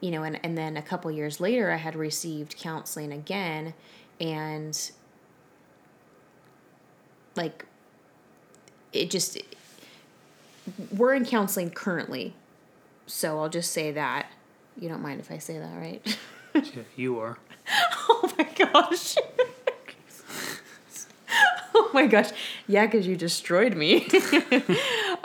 [0.02, 3.74] you know, and, and then a couple years later, I had received counseling again,
[4.20, 4.92] and
[7.36, 7.66] like,
[8.94, 9.38] it just,
[10.96, 12.34] we're in counseling currently.
[13.06, 14.28] So I'll just say that.
[14.80, 16.18] You don't mind if I say that, right?
[16.56, 17.38] Yeah, you are.
[18.10, 19.16] oh my gosh.
[21.76, 22.32] oh my gosh.
[22.68, 24.08] Yeah, because you destroyed me.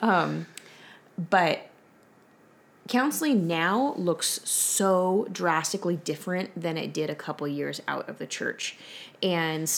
[0.00, 0.44] um,
[1.30, 1.70] but
[2.86, 8.26] counseling now looks so drastically different than it did a couple years out of the
[8.26, 8.76] church.
[9.22, 9.70] And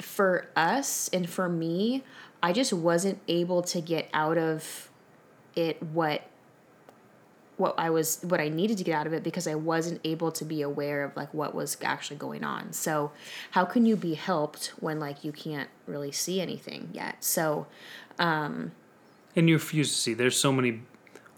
[0.00, 2.02] for us and for me,
[2.42, 4.87] I just wasn't able to get out of
[5.58, 6.22] it what
[7.56, 10.30] what I was what I needed to get out of it because I wasn't able
[10.32, 12.72] to be aware of like what was actually going on.
[12.72, 13.10] So
[13.50, 17.24] how can you be helped when like you can't really see anything yet?
[17.24, 17.66] So
[18.18, 18.70] um
[19.34, 20.14] And you refuse to see.
[20.14, 20.82] There's so many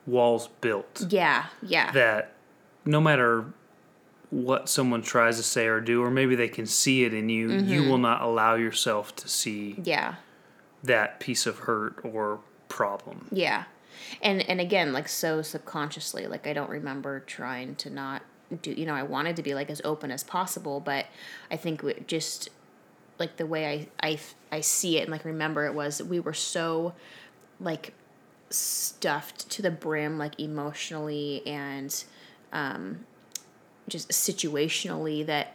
[0.07, 1.91] walls built yeah, yeah.
[1.93, 2.33] that
[2.85, 3.47] no matter
[4.31, 7.51] what someone tries to say or do, or maybe they can see it in you,
[7.53, 10.15] you will not allow yourself to see yeah.
[10.85, 13.27] that piece of hurt or problem.
[13.33, 13.65] Yeah.
[14.23, 18.23] And and again, like so subconsciously, like I don't remember trying to not
[18.63, 21.07] do you know, I wanted to be like as open as possible, but
[21.51, 22.51] I think just
[23.19, 24.19] like the way I I
[24.51, 26.95] I see it and like remember it was we were so
[27.61, 27.93] like
[28.49, 32.05] stuffed to the brim like emotionally and
[32.53, 33.05] um
[33.89, 35.55] just situationally that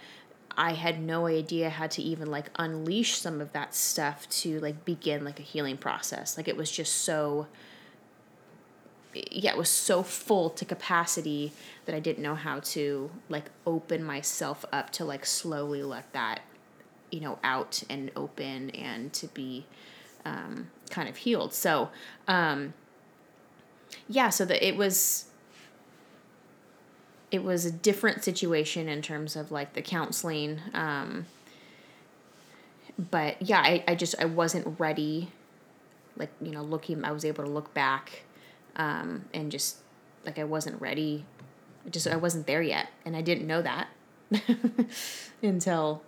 [0.57, 4.85] I had no idea how to even like unleash some of that stuff to like
[4.85, 6.37] begin like a healing process.
[6.37, 7.47] Like it was just so
[9.31, 11.53] yeah, it was so full to capacity
[11.85, 16.41] that I didn't know how to like open myself up to like slowly let that,
[17.11, 19.65] you know, out and open and to be
[20.25, 21.53] um, kind of healed.
[21.53, 21.89] So,
[22.27, 22.73] um,
[24.07, 25.25] yeah, so that it was
[27.31, 30.59] it was a different situation in terms of like the counseling.
[30.73, 31.25] Um,
[32.97, 35.31] but yeah, I, I just I wasn't ready.
[36.17, 38.23] Like you know, looking, I was able to look back,
[38.75, 39.77] um, and just
[40.25, 41.25] like I wasn't ready.
[41.89, 43.87] Just I wasn't there yet, and I didn't know that
[45.43, 46.01] until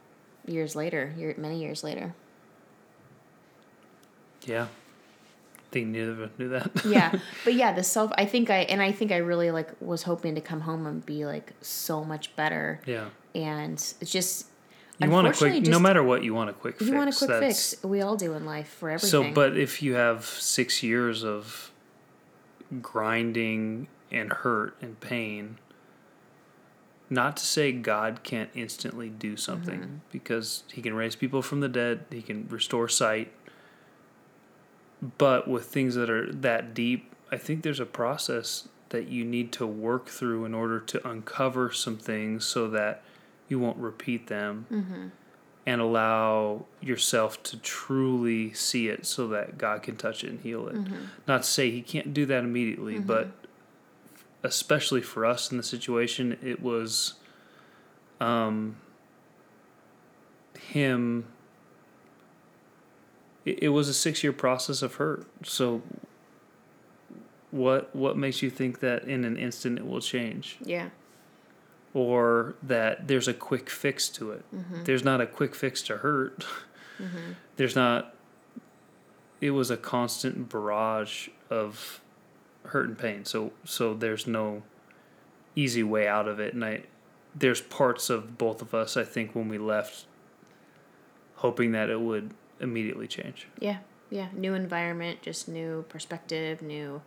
[0.46, 2.14] years later, year many years later.
[4.46, 4.64] Yeah.
[4.66, 6.72] I think neither knew that.
[6.86, 7.12] yeah
[7.44, 10.34] but yeah the self i think i and i think i really like was hoping
[10.36, 13.10] to come home and be like so much better yeah.
[13.36, 14.48] and it's just
[15.02, 16.90] You want a quick, no matter what, you want a quick fix.
[16.90, 19.58] you want a quick That's- fix we all do in life for everything So, but
[19.58, 21.72] if you have six years of
[22.82, 25.58] grinding and hurt and pain,
[27.10, 29.96] not to say God can't instantly do something Mm-hmm.
[30.12, 33.32] because He can raise people from the dead, He can restore sight.
[35.18, 39.52] But with things that are that deep, I think there's a process that you need
[39.54, 43.04] to work through in order to uncover some things so that
[43.50, 45.08] you won't repeat them Mm-hmm.
[45.68, 50.70] And allow yourself to truly see it so that God can touch it and heal
[50.70, 50.78] it.
[51.28, 53.30] Not to say He can't do that immediately, but
[54.44, 57.16] especially for us in the situation, it was
[58.22, 58.78] um,
[60.58, 61.26] Him.
[63.44, 65.28] It, it was a six year process of hurt.
[65.44, 65.82] So,
[67.52, 70.60] what what makes you think that in an instant it will change?
[70.64, 70.90] yeah
[71.98, 74.46] or that there's a quick fix to it.
[74.56, 74.84] Mm-hmm.
[74.84, 76.46] There's not a quick fix to hurt.
[77.02, 77.32] Mm-hmm.
[77.56, 78.14] There's not.
[79.42, 82.00] It was a constant barrage of
[82.66, 83.26] hurt and pain.
[83.26, 84.62] So so there's no
[85.56, 86.54] easy way out of it.
[86.54, 86.84] And I
[87.36, 90.06] there's parts of both of us I think when we left,
[91.38, 93.48] hoping that it would immediately change.
[93.60, 93.78] yeah
[94.10, 97.02] yeah new environment just new perspective new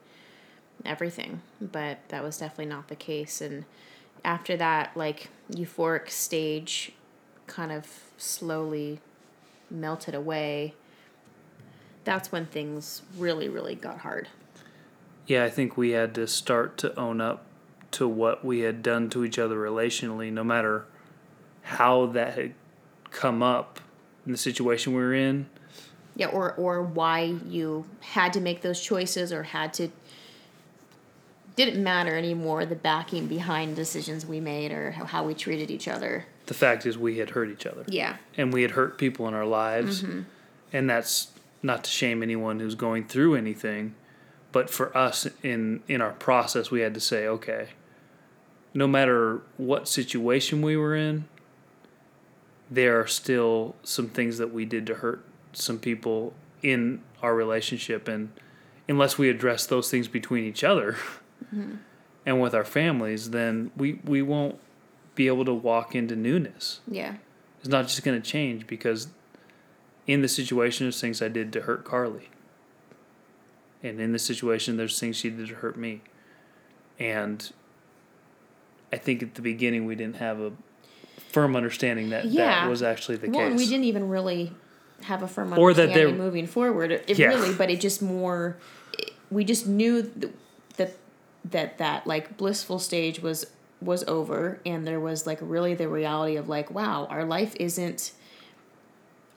[0.85, 3.65] everything but that was definitely not the case and
[4.25, 6.93] after that like euphoric stage
[7.47, 9.01] kind of slowly
[9.71, 10.75] melted away
[12.05, 14.29] that's when things really really got hard
[15.27, 17.45] Yeah, I think we had to start to own up
[17.93, 20.87] to what we had done to each other relationally, no matter
[21.63, 22.55] how that had
[23.11, 23.79] come up
[24.27, 25.47] in the situation we were in.
[26.17, 29.89] yeah or or why you had to make those choices or had to
[31.65, 36.27] didn't matter anymore the backing behind decisions we made or how, we treated each other
[36.47, 37.85] The fact is, we had hurt each other.
[37.87, 40.03] yeah And we had hurt people in our lives.
[40.03, 40.23] Mm-hmm.
[40.73, 41.29] And that's
[41.63, 43.95] not to shame anyone who's going through anything.
[44.53, 47.69] But for us, in, in our process, we had to say, okay,
[48.75, 51.27] no matter what situation we were in,
[52.71, 56.33] there are still some things that we did to hurt some people
[56.63, 58.31] in our relationship and
[58.89, 60.97] unless we address those things between each other
[61.55, 61.77] mm-hmm.
[62.27, 64.59] and with our families then we we won't
[65.15, 67.15] be able to walk into newness yeah
[67.61, 69.09] it's not just going to change because
[70.07, 72.29] in the situation there's things i did to hurt carly
[73.83, 76.01] and in the situation there's things she did to hurt me
[76.99, 77.53] and
[78.93, 80.53] i think at the beginning we didn't have a
[81.33, 82.63] firm understanding that yeah.
[82.63, 83.59] that was actually the well, case.
[83.59, 84.53] we didn't even really
[85.03, 86.91] have a firm or understanding that moving forward.
[86.93, 87.29] It yeah.
[87.29, 88.57] really, but it just more.
[89.31, 90.11] we just knew
[91.45, 93.47] that that like blissful stage was
[93.81, 98.13] was over, and there was like really the reality of like, wow, our life isn't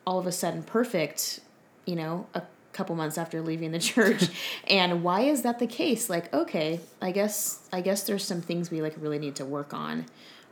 [0.05, 1.39] all of a sudden perfect.
[1.85, 4.29] You know, a couple months after leaving the church
[4.67, 8.71] and why is that the case like okay i guess i guess there's some things
[8.71, 10.03] we like really need to work on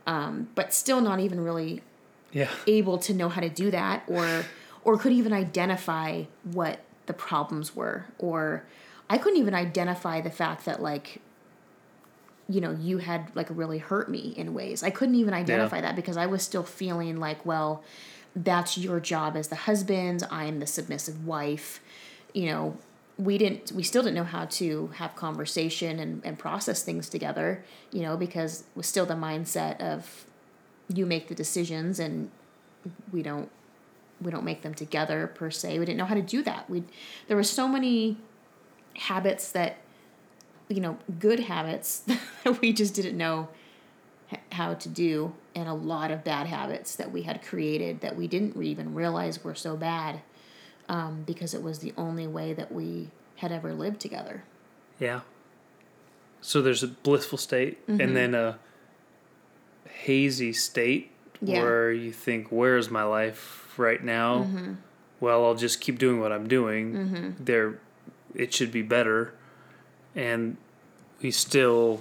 [0.06, 1.82] um, but still not even really
[2.32, 2.48] yeah.
[2.68, 4.44] able to know how to do that or
[4.84, 8.64] or could even identify what the problems were or
[9.08, 11.20] I couldn't even identify the fact that like
[12.48, 14.82] you know you had like really hurt me in ways.
[14.82, 15.82] I couldn't even identify yeah.
[15.82, 17.82] that because I was still feeling like well
[18.34, 21.80] that's your job as the husband, I am the submissive wife.
[22.32, 22.78] You know,
[23.18, 27.62] we didn't we still didn't know how to have conversation and, and process things together
[27.90, 30.24] you know because it was still the mindset of
[30.88, 32.30] you make the decisions and
[33.12, 33.50] we don't
[34.20, 36.82] we don't make them together per se we didn't know how to do that we
[37.28, 38.16] there were so many
[38.96, 39.76] habits that
[40.72, 42.02] you know good habits
[42.44, 43.48] that we just didn't know
[44.52, 48.26] how to do and a lot of bad habits that we had created that we
[48.26, 50.20] didn't even realize were so bad
[50.88, 54.44] um, because it was the only way that we had ever lived together.
[54.98, 55.20] Yeah.
[56.40, 58.00] So there's a blissful state mm-hmm.
[58.00, 58.58] and then a
[59.88, 61.10] hazy state
[61.40, 61.62] yeah.
[61.62, 64.44] where you think, where's my life right now?
[64.44, 64.74] Mm-hmm.
[65.20, 66.94] Well, I'll just keep doing what I'm doing.
[66.94, 67.44] Mm-hmm.
[67.44, 67.78] There,
[68.34, 69.34] it should be better.
[70.14, 70.56] And
[71.20, 72.00] we still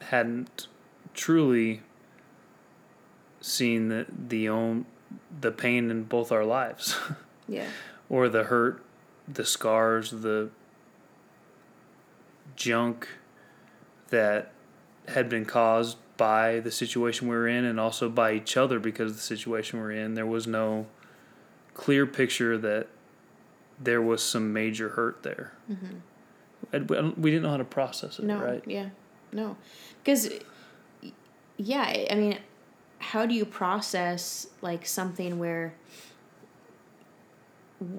[0.00, 0.68] hadn't
[1.14, 1.82] truly
[3.40, 4.86] seen the the own
[5.40, 6.96] the pain in both our lives.
[7.50, 7.68] Yeah.
[8.10, 8.84] or the hurt,
[9.26, 10.50] the scars, the
[12.56, 13.08] junk
[14.10, 14.52] that
[15.08, 19.12] had been caused by the situation we were in and also by each other because
[19.12, 20.12] of the situation we we're in.
[20.12, 20.86] There was no
[21.72, 22.88] clear picture that
[23.80, 25.52] there was some major hurt there.
[25.70, 25.96] Mm-hmm.
[26.72, 28.62] Um, we didn't know how to process it, no, right?
[28.66, 28.90] Yeah,
[29.32, 29.56] no.
[30.02, 30.30] Because,
[31.56, 32.38] yeah, I mean,
[32.98, 35.74] how do you process like something where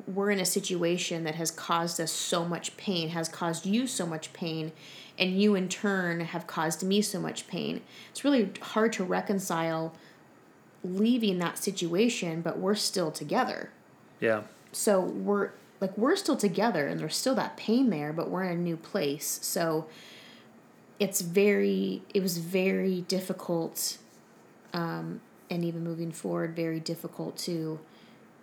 [0.08, 4.06] we're in a situation that has caused us so much pain, has caused you so
[4.06, 4.72] much pain,
[5.18, 7.82] and you in turn have caused me so much pain.
[8.12, 9.96] It's really hard to reconcile
[10.84, 13.70] leaving that situation, but we're still together.
[14.20, 14.44] Yeah.
[14.72, 15.52] So we're
[15.82, 18.78] like we're still together and there's still that pain there, but we're in a new
[18.78, 19.40] place.
[19.42, 19.88] So
[21.00, 23.98] it's very it was very difficult
[24.74, 27.80] um, and even moving forward very difficult to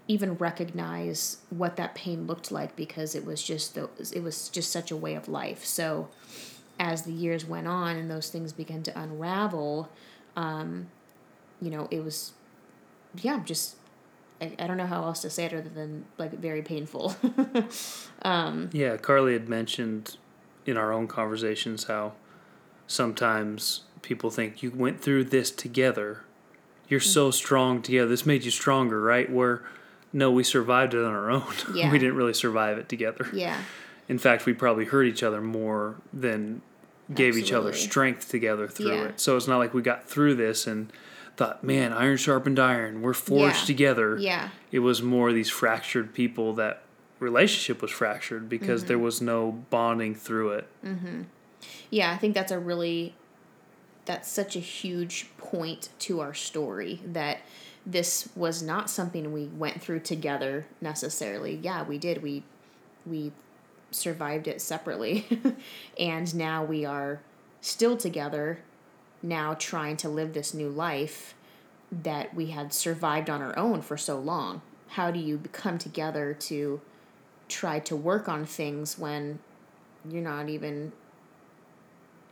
[0.09, 4.70] even recognize what that pain looked like because it was just the, it was just
[4.70, 5.64] such a way of life.
[5.64, 6.09] So
[6.78, 9.89] as the years went on and those things began to unravel,
[10.37, 10.89] um,
[11.61, 12.32] you know, it was
[13.22, 13.76] yeah, just
[14.41, 17.16] I, I don't know how else to say it other than like very painful.
[18.22, 20.16] um, yeah, Carly had mentioned
[20.64, 22.12] in our own conversations how
[22.87, 26.22] sometimes people think you went through this together.
[26.89, 27.09] You're mm-hmm.
[27.09, 28.09] so strong together.
[28.09, 29.30] This made you stronger, right?
[29.30, 29.62] Where
[30.12, 31.53] no, we survived it on our own.
[31.74, 31.91] Yeah.
[31.91, 33.28] we didn't really survive it together.
[33.32, 33.61] Yeah.
[34.09, 36.62] In fact, we probably hurt each other more than
[37.12, 37.43] gave Absolutely.
[37.43, 39.05] each other strength together through yeah.
[39.05, 39.20] it.
[39.20, 40.93] So it's not like we got through this and
[41.37, 43.03] thought, man, iron sharpened iron.
[43.03, 43.66] We're forged yeah.
[43.66, 44.16] together.
[44.18, 44.49] Yeah.
[44.72, 46.82] It was more these fractured people that
[47.18, 48.89] relationship was fractured because mm-hmm.
[48.89, 50.68] there was no bonding through it.
[50.84, 51.22] Mm-hmm.
[51.91, 53.14] Yeah, I think that's a really
[54.05, 57.39] that's such a huge point to our story that
[57.84, 61.57] this was not something we went through together necessarily.
[61.57, 62.22] Yeah, we did.
[62.22, 62.43] We
[63.05, 63.32] we
[63.91, 65.26] survived it separately.
[65.99, 67.20] and now we are
[67.61, 68.61] still together
[69.23, 71.35] now trying to live this new life
[71.91, 74.62] that we had survived on our own for so long.
[74.89, 76.81] How do you come together to
[77.49, 79.39] try to work on things when
[80.09, 80.93] you're not even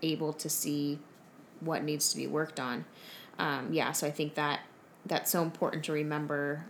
[0.02, 0.98] able to see
[1.60, 2.84] what needs to be worked on?
[3.38, 4.60] Um, yeah, so I think that
[5.06, 6.64] that's so important to remember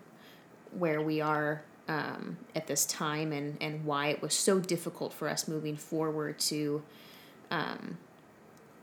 [0.72, 5.28] where we are um, at this time and, and why it was so difficult for
[5.28, 6.82] us moving forward to
[7.50, 7.98] um,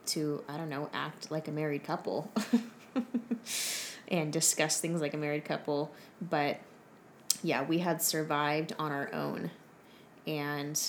[0.08, 2.32] to I don't know act like a married couple
[4.08, 5.92] and discuss things like a married couple.
[6.22, 6.60] But
[7.44, 9.52] yeah, we had survived on our own.
[10.28, 10.80] And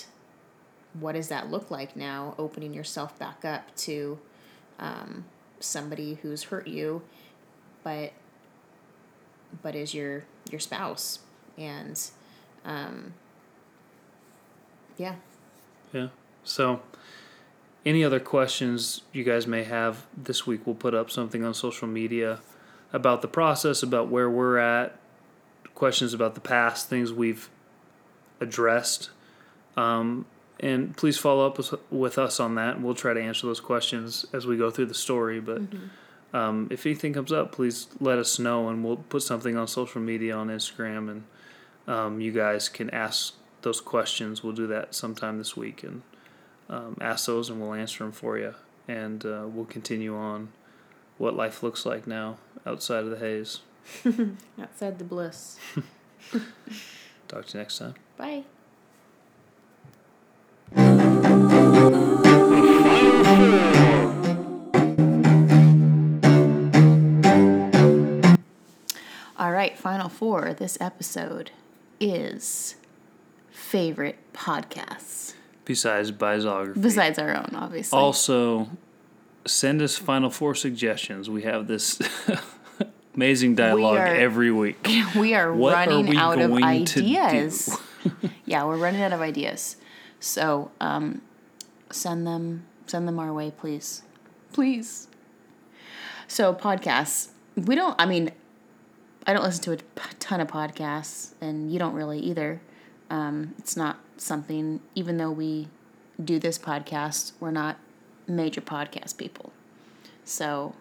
[0.99, 4.19] what does that look like now, opening yourself back up to
[4.79, 5.25] um,
[5.59, 7.01] somebody who's hurt you,
[7.83, 8.13] but
[9.61, 11.19] but is your your spouse
[11.57, 12.09] and
[12.65, 13.13] um,
[14.97, 15.15] yeah
[15.93, 16.07] Yeah.
[16.43, 16.81] So,
[17.85, 21.87] any other questions you guys may have this week, we'll put up something on social
[21.87, 22.39] media
[22.93, 24.97] about the process, about where we're at,
[25.75, 27.49] questions about the past, things we've
[28.39, 29.09] addressed.
[29.75, 30.25] Um,
[30.59, 34.25] and please follow up with, with us on that, we'll try to answer those questions
[34.31, 35.41] as we go through the story.
[35.41, 35.61] But
[36.33, 39.99] um, if anything comes up, please let us know, and we'll put something on social
[39.99, 41.23] media on Instagram, and
[41.87, 44.43] um, you guys can ask those questions.
[44.43, 46.01] We'll do that sometime this week, and
[46.69, 48.55] um, ask those, and we'll answer them for you.
[48.87, 50.49] And uh, we'll continue on
[51.17, 53.61] what life looks like now outside of the haze.
[54.61, 55.57] outside the bliss
[57.27, 57.95] Talk to you next time.
[58.15, 58.43] bye
[69.37, 71.51] all right final four this episode
[71.99, 72.75] is
[73.51, 75.33] favorite podcasts
[75.65, 76.81] Besides Bizography.
[76.81, 78.69] besides our own obviously Also,
[79.45, 81.29] send us Final Four suggestions.
[81.29, 82.01] We have this
[83.15, 84.85] amazing dialogue are- every week.
[85.15, 87.77] we are What are running we out of going to ideas.
[88.45, 89.77] yeah, we're running out of ideas.
[90.19, 91.21] So um,
[91.91, 94.03] send them send them our way, please,
[94.51, 95.07] please.
[96.27, 97.95] So podcasts, we don't.
[97.99, 98.31] I mean,
[99.25, 99.77] I don't listen to a
[100.19, 102.61] ton of podcasts, and you don't really either.
[103.09, 104.79] Um, it's not something.
[104.95, 105.67] Even though we
[106.23, 107.77] do this podcast, we're not
[108.27, 109.51] major podcast people.
[110.23, 110.73] So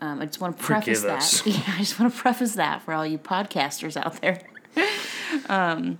[0.00, 1.18] um, I just want to preface Forgive that.
[1.18, 1.46] us.
[1.46, 4.40] Yeah, I just want to preface that for all you podcasters out there.
[5.48, 5.98] um,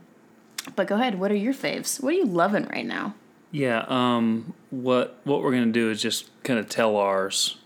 [0.77, 1.19] but go ahead.
[1.19, 2.03] What are your faves?
[2.03, 3.15] What are you loving right now?
[3.51, 3.85] Yeah.
[3.89, 4.55] Um.
[4.71, 7.57] What What we're gonna do is just kind of tell ours.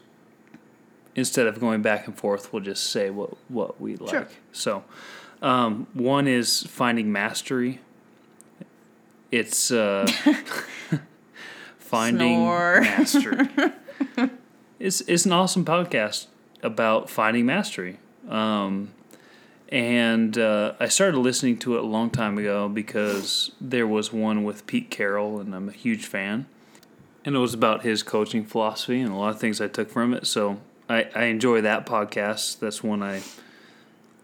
[1.17, 4.11] Instead of going back and forth, we'll just say what what we like.
[4.11, 4.29] Sure.
[4.53, 4.85] So,
[5.43, 7.81] um, one is finding mastery.
[9.35, 10.07] It's uh,
[11.81, 12.83] finding Snore.
[12.83, 13.49] mastery.
[14.79, 16.27] it's it's an awesome podcast
[16.63, 17.99] about finding mastery.
[18.29, 18.93] Um,
[19.71, 24.45] and uh, I started listening to it a long time ago because there was one
[24.45, 26.47] with Pete Carroll, and I'm a huge fan.
[27.25, 30.15] And it was about his coaching philosophy and a lot of things I took from
[30.15, 30.29] it.
[30.29, 32.61] So I, I enjoy that podcast.
[32.61, 33.23] That's one I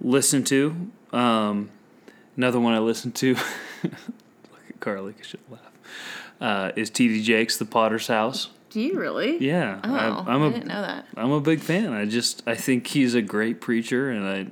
[0.01, 0.93] listen to.
[1.13, 1.71] Um,
[2.37, 3.35] another one I listen to,
[4.81, 5.61] Carly, I should laugh,
[6.41, 8.51] uh, is TD Jakes, The Potter's House.
[8.71, 9.39] Do you really?
[9.39, 11.07] Yeah, Oh, I, I'm I a didn't know that.
[11.17, 11.93] I'm a big fan.
[11.93, 14.47] I just I think he's a great preacher, and I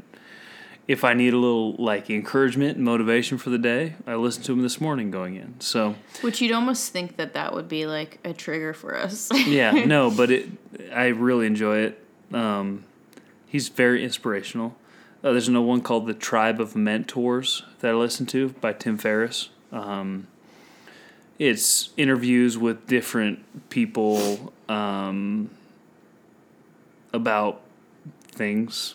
[0.89, 4.53] if I need a little like encouragement and motivation for the day, I listened to
[4.53, 5.61] him this morning going in.
[5.61, 9.29] So Which you'd almost think that that would be like a trigger for us.
[9.47, 10.49] yeah, no, but it
[10.93, 12.05] I really enjoy it.
[12.33, 12.85] Um,
[13.47, 14.75] he's very inspirational.
[15.23, 18.97] Uh, there's another one called The Tribe of Mentors that I listen to by Tim
[18.99, 19.51] Ferriss.
[19.73, 20.27] Um,
[21.39, 25.51] it's interviews with different people um,
[27.13, 27.61] about
[28.33, 28.95] things.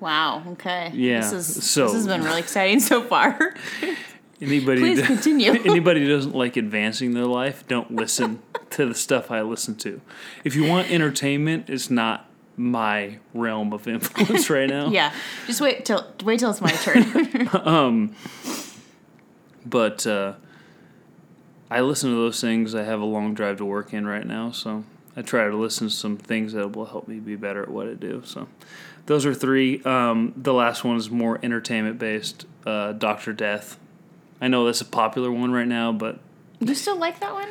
[0.00, 0.42] wow.
[0.52, 0.90] Okay.
[0.94, 3.54] Yeah, This is so- this has been really exciting so far.
[4.40, 5.50] Anybody Please continue.
[5.50, 8.40] anybody who doesn't like advancing their life, don't listen
[8.70, 10.00] to the stuff I listen to.
[10.44, 12.24] If you want entertainment, it's not
[12.56, 14.90] my realm of influence right now.
[14.90, 15.12] yeah.
[15.48, 17.48] Just wait till wait till it's my turn.
[19.68, 20.34] But uh,
[21.70, 22.74] I listen to those things.
[22.74, 24.84] I have a long drive to work in right now, so
[25.16, 27.88] I try to listen to some things that will help me be better at what
[27.88, 28.22] I do.
[28.24, 28.48] So
[29.06, 29.82] those are three.
[29.82, 32.46] Um, the last one is more entertainment based.
[32.66, 33.78] Uh, Doctor Death.
[34.40, 36.20] I know that's a popular one right now, but
[36.60, 37.48] you still like that one?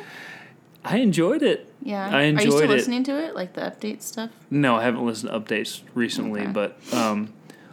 [0.84, 1.70] I enjoyed it.
[1.82, 2.08] Yeah.
[2.08, 2.68] I Are you still it.
[2.70, 3.34] listening to it?
[3.34, 4.30] Like the update stuff?
[4.50, 6.52] No, I haven't listened to updates recently, Okay.
[6.52, 7.32] but um,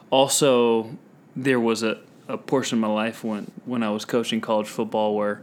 [0.10, 0.98] also
[1.36, 5.16] there was a, a portion of my life when, when I was coaching college football
[5.16, 5.42] where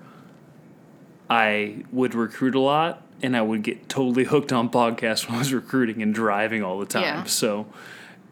[1.31, 5.39] I would recruit a lot and I would get totally hooked on podcasts when I
[5.39, 7.03] was recruiting and driving all the time.
[7.03, 7.25] Yeah.
[7.25, 7.67] So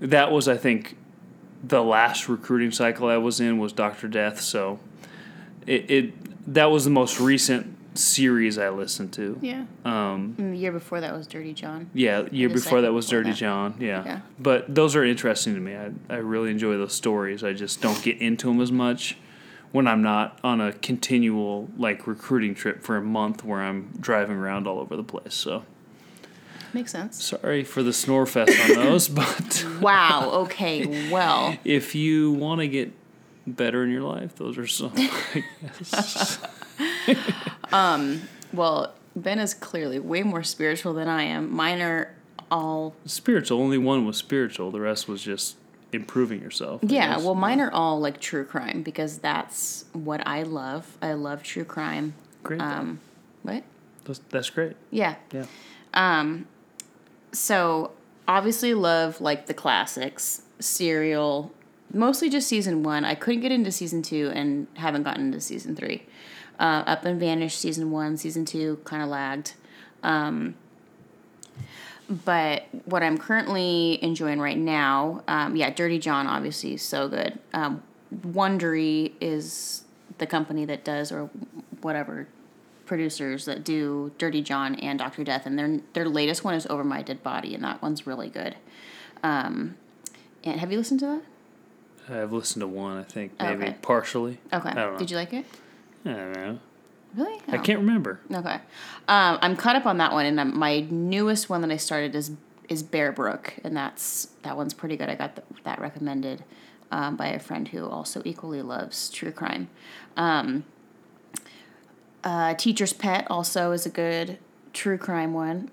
[0.00, 0.96] that was, I think,
[1.62, 4.40] the last recruiting cycle I was in was Doctor Death.
[4.40, 4.80] So
[5.66, 9.38] it, it that was the most recent series I listened to.
[9.42, 9.64] Yeah.
[9.84, 11.90] Um, And the year before that was Dirty John.
[11.94, 13.36] yeah, year before that was before Dirty that.
[13.38, 13.74] John.
[13.80, 14.04] Yeah.
[14.04, 14.20] Yeah.
[14.38, 15.74] But those are interesting to me.
[15.76, 17.42] I, I really enjoy those stories.
[17.42, 19.16] I just don't get into them as much
[19.72, 24.36] when I'm not on a continual like recruiting trip for a month where I'm driving
[24.36, 25.34] around all over the place.
[25.34, 25.64] So
[26.72, 27.22] makes sense.
[27.24, 30.30] Sorry for the snore fest on those, but Wow.
[30.44, 31.08] Okay.
[31.10, 32.92] Well, if you want to get
[33.46, 34.92] better in your life, those are some.
[34.96, 36.38] I guess.
[38.52, 41.52] well, Ben is clearly way more spiritual than I am.
[41.54, 42.14] Mine are
[42.50, 43.60] all spiritual.
[43.60, 44.70] Only one was spiritual.
[44.70, 45.56] The rest was just
[45.92, 46.82] improving yourself.
[46.84, 47.14] I yeah.
[47.14, 47.24] guess.
[47.24, 50.96] Well, mine are all like true crime because that's what I love.
[51.02, 52.14] I love true crime.
[52.42, 52.60] great.
[52.60, 53.00] Um,
[53.42, 53.64] what?
[54.04, 54.76] that's, that's great.
[54.90, 55.16] Yeah.
[55.32, 55.46] Yeah.
[57.32, 57.92] So
[58.28, 61.52] obviously love like the classics, Serial,
[61.92, 63.04] mostly just season one.
[63.04, 66.04] I couldn't get into season two and haven't gotten into season three.
[66.60, 69.54] Uh, Up and Vanished season one, season two kind of lagged.
[70.02, 70.54] Um,
[72.08, 77.38] but what I'm currently enjoying right now, um, yeah, Dirty John obviously is so good.
[77.54, 77.82] Um,
[78.26, 79.84] Wondery is
[80.18, 81.30] the company that does or
[81.80, 82.26] whatever
[82.84, 86.82] producers that do Dirty John and Doctor Death, and their their latest one is Over
[86.82, 88.56] My Dead Body, and that one's really good.
[89.22, 89.76] Um,
[90.42, 91.22] and have you listened to that?
[92.22, 92.96] I've listened to one.
[92.98, 93.76] I think Oh, maybe okay.
[93.82, 94.38] partially.
[94.52, 94.70] Okay.
[94.70, 94.98] I don't know.
[94.98, 95.46] Did you like it?
[96.04, 96.58] I don't know.
[97.16, 97.40] Really?
[97.48, 97.60] I Oh.
[97.60, 98.20] can't remember.
[98.32, 98.54] Okay.
[99.08, 102.14] Um, I'm caught up on that one, and um, my newest one that I started
[102.14, 102.32] is
[102.68, 105.08] is Bear Brook, and that's that one's pretty good.
[105.08, 106.44] I got th- that recommended
[106.92, 109.68] um, by a friend who also equally loves true crime.
[110.16, 110.62] Um,
[112.22, 114.38] uh, Teacher's Pet also is a good
[114.72, 115.70] true crime one.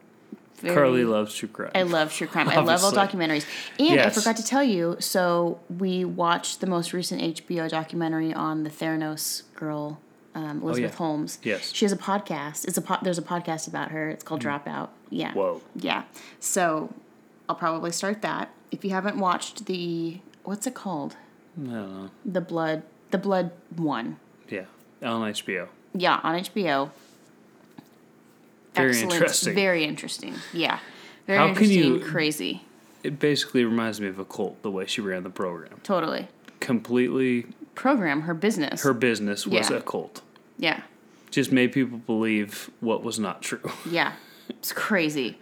[0.56, 1.70] Very- Carly loves true crime.
[1.76, 2.50] I love true crime.
[2.50, 3.46] I love all documentaries.
[3.78, 8.64] And I forgot to tell you, so we watched the most recent HBO documentary on
[8.64, 10.00] the Theranos girl,
[10.38, 10.98] um, Elizabeth Oh, yeah.
[10.98, 11.40] Holmes.
[11.44, 11.74] Yes.
[11.74, 12.66] She has a podcast.
[12.68, 14.10] It's a po- there's a podcast about her.
[14.10, 14.90] It's called Dropout.
[15.10, 15.34] Yeah.
[15.34, 15.62] Whoa.
[15.76, 16.04] Yeah.
[16.40, 16.94] So
[17.50, 18.50] I'll probably start that.
[18.72, 21.16] If you haven't watched the what's it called?
[21.60, 21.74] I don't
[22.04, 22.10] know.
[22.26, 24.18] The blood the blood one.
[24.50, 24.66] Yeah.
[25.02, 25.68] On HBO.
[25.94, 26.92] Yeah, on HBO.
[28.76, 29.56] Very interesting.
[29.56, 30.36] Very interesting.
[30.54, 30.80] Yeah.
[31.26, 32.64] Very How can you- Crazy.
[33.04, 35.80] It basically reminds me of a cult the way she ran the program.
[35.84, 36.28] Totally.
[36.60, 38.82] Completely, Program her business.
[38.84, 39.78] her business was Yeah.
[39.78, 40.22] a cult.
[40.58, 40.82] Yeah.
[41.32, 43.72] Just made people believe what was not true.
[43.90, 44.14] Yeah.
[44.50, 45.38] It's crazy.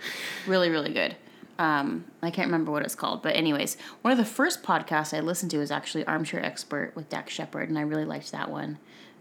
[0.47, 1.15] Really, really good.
[1.59, 5.21] Um, I can't remember what it's called, but anyways, one of the first podcasts I
[5.21, 8.77] listened to was actually Armchair Expert with Dax Shepard, and I really liked that one.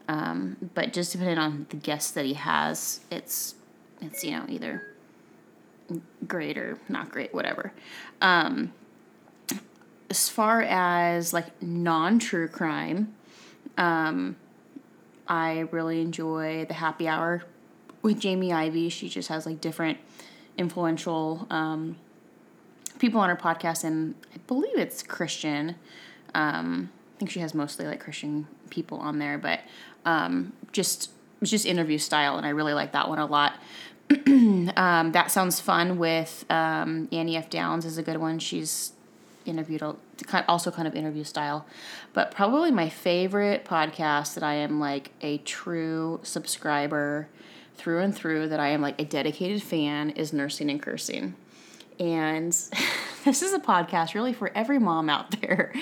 [0.08, 3.54] Um, but just depending on the guests that he has, it's
[4.00, 4.94] it's you know either
[6.26, 7.72] great or not great, whatever.
[8.20, 8.72] Um,
[10.10, 13.14] as far as like non true crime,
[13.78, 14.36] um,
[15.28, 17.44] I really enjoy the Happy Hour
[18.02, 18.88] with Jamie Ivey.
[18.88, 19.98] She just has like different
[20.56, 21.96] influential um,
[22.98, 25.76] people on her podcast, and I believe it's Christian.
[26.34, 29.60] Um, I think she has mostly like Christian people on there, but
[30.04, 31.10] um, just
[31.40, 33.54] it's just interview style, and I really like that one a lot.
[34.76, 37.48] um, that sounds fun with um, Annie F.
[37.50, 38.38] Downs is a good one.
[38.38, 38.92] She's
[39.44, 39.82] interviewed
[40.48, 41.66] also kind of interview style,
[42.12, 47.28] but probably my favorite podcast that I am like a true subscriber
[47.76, 51.34] through and through that I am like a dedicated fan is Nursing and Cursing.
[51.98, 52.52] And
[53.24, 55.72] this is a podcast really for every mom out there.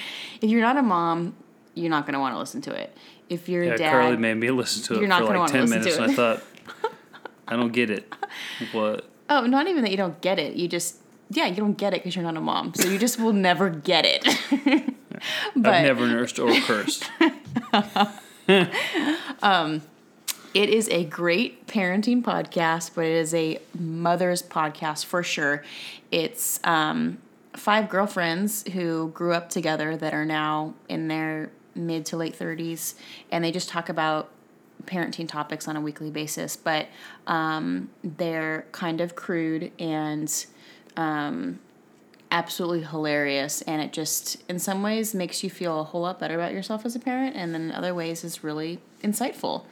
[0.41, 1.35] If you're not a mom,
[1.75, 2.97] you're not going to want to listen to it.
[3.29, 5.39] If you're Yeah, a dad, Carly made me listen to You're it not for like
[5.39, 6.11] wanna 10 listen to minutes, and.
[6.11, 6.43] I thought,
[7.49, 8.13] I don't get it.
[8.73, 9.09] What?
[9.31, 10.55] Oh, not even that you don't get it.
[10.57, 10.97] You just
[11.33, 12.75] yeah, you don't get it because you're not a mom.
[12.75, 14.25] So you just will never get it.
[15.57, 17.11] but I've never nursed or cursed.
[20.55, 25.65] it is a great parenting podcast, but it is a mother's podcast for sure.
[26.11, 27.19] It's um,
[27.55, 32.95] five girlfriends who grew up together that are now in their mid to late 30s,
[33.31, 34.29] and they just talk about
[34.85, 36.89] parenting topics on a weekly basis, but
[37.27, 40.47] um, they're kind of crude and
[40.97, 41.61] um,
[42.31, 43.63] absolutely hilarious.
[43.63, 46.85] And it just, in some ways, makes you feel a whole lot better about yourself
[46.85, 49.65] as a parent, and then in other ways, is really insightful.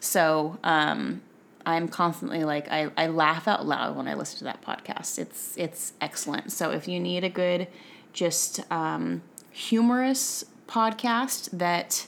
[0.00, 1.22] So, um,
[1.64, 5.18] I'm constantly like I, I laugh out loud when I listen to that podcast.
[5.18, 6.52] It's it's excellent.
[6.52, 7.68] So if you need a good,
[8.12, 12.06] just um, humorous podcast that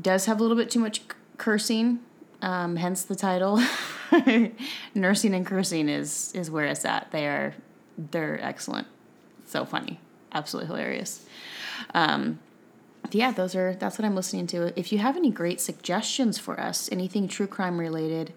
[0.00, 1.02] does have a little bit too much
[1.36, 2.00] cursing,
[2.42, 3.62] um, hence the title.
[4.94, 7.10] Nursing and cursing is is where it's at.
[7.10, 7.54] They are
[7.98, 8.86] they're excellent,
[9.46, 10.00] so funny,
[10.32, 11.24] absolutely hilarious.
[11.94, 12.38] Um,
[13.12, 14.78] yeah, those are that's what I'm listening to.
[14.78, 18.32] If you have any great suggestions for us, anything true crime related,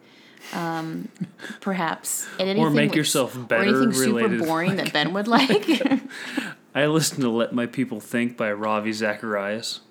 [0.53, 1.09] um,
[1.61, 5.27] perhaps, and anything make with- yourself or better anything super related, boring that Ben would
[5.29, 5.67] like.
[6.75, 9.81] I listen to Let My People Think by Ravi Zacharias.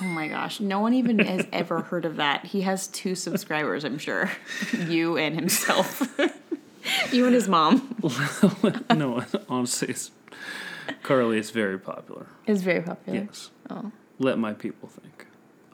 [0.00, 2.46] Oh my gosh, no one even has ever heard of that.
[2.46, 4.30] He has two subscribers, I'm sure,
[4.86, 6.02] you and himself.
[7.12, 7.96] you and his mom
[8.94, 10.10] no, honestly, it's,
[11.02, 12.26] Carly is very popular.
[12.46, 13.20] It's very popular.
[13.20, 13.50] Yes.
[13.70, 15.26] Oh, Let my people think.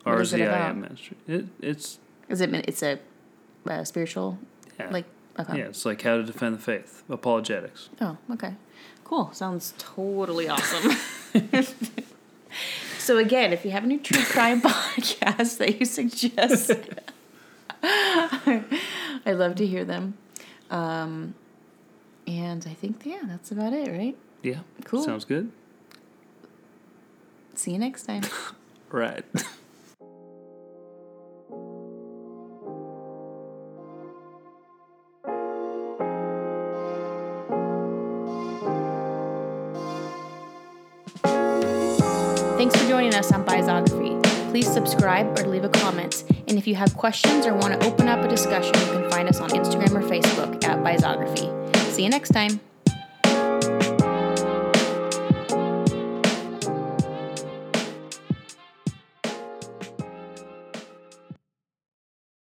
[0.02, 0.74] What is it about?
[0.74, 1.16] RZIM ministry.
[1.26, 2.52] It, it's is it?
[2.68, 2.98] It's a
[3.68, 4.38] uh, spiritual,
[4.78, 5.06] yeah, like
[5.38, 5.58] okay.
[5.58, 7.88] yeah, it's like how to defend the faith, apologetics.
[8.00, 8.54] Oh, okay.
[9.04, 9.30] Cool.
[9.32, 10.96] Sounds totally awesome.
[13.04, 16.72] So again, if you have any true crime podcasts that you suggest,
[17.82, 20.14] I'd love to hear them.
[20.70, 21.34] Um,
[22.26, 24.16] and I think yeah, that's about it, right?
[24.42, 24.60] Yeah.
[24.84, 25.02] Cool.
[25.02, 25.52] Sounds good.
[27.54, 28.22] See you next time.
[28.90, 29.24] Right.
[43.24, 44.22] Us on Bizography.
[44.50, 46.24] Please subscribe or leave a comment.
[46.48, 49.28] And if you have questions or want to open up a discussion, you can find
[49.28, 51.76] us on Instagram or Facebook at Bizography.
[51.92, 52.60] See you next time.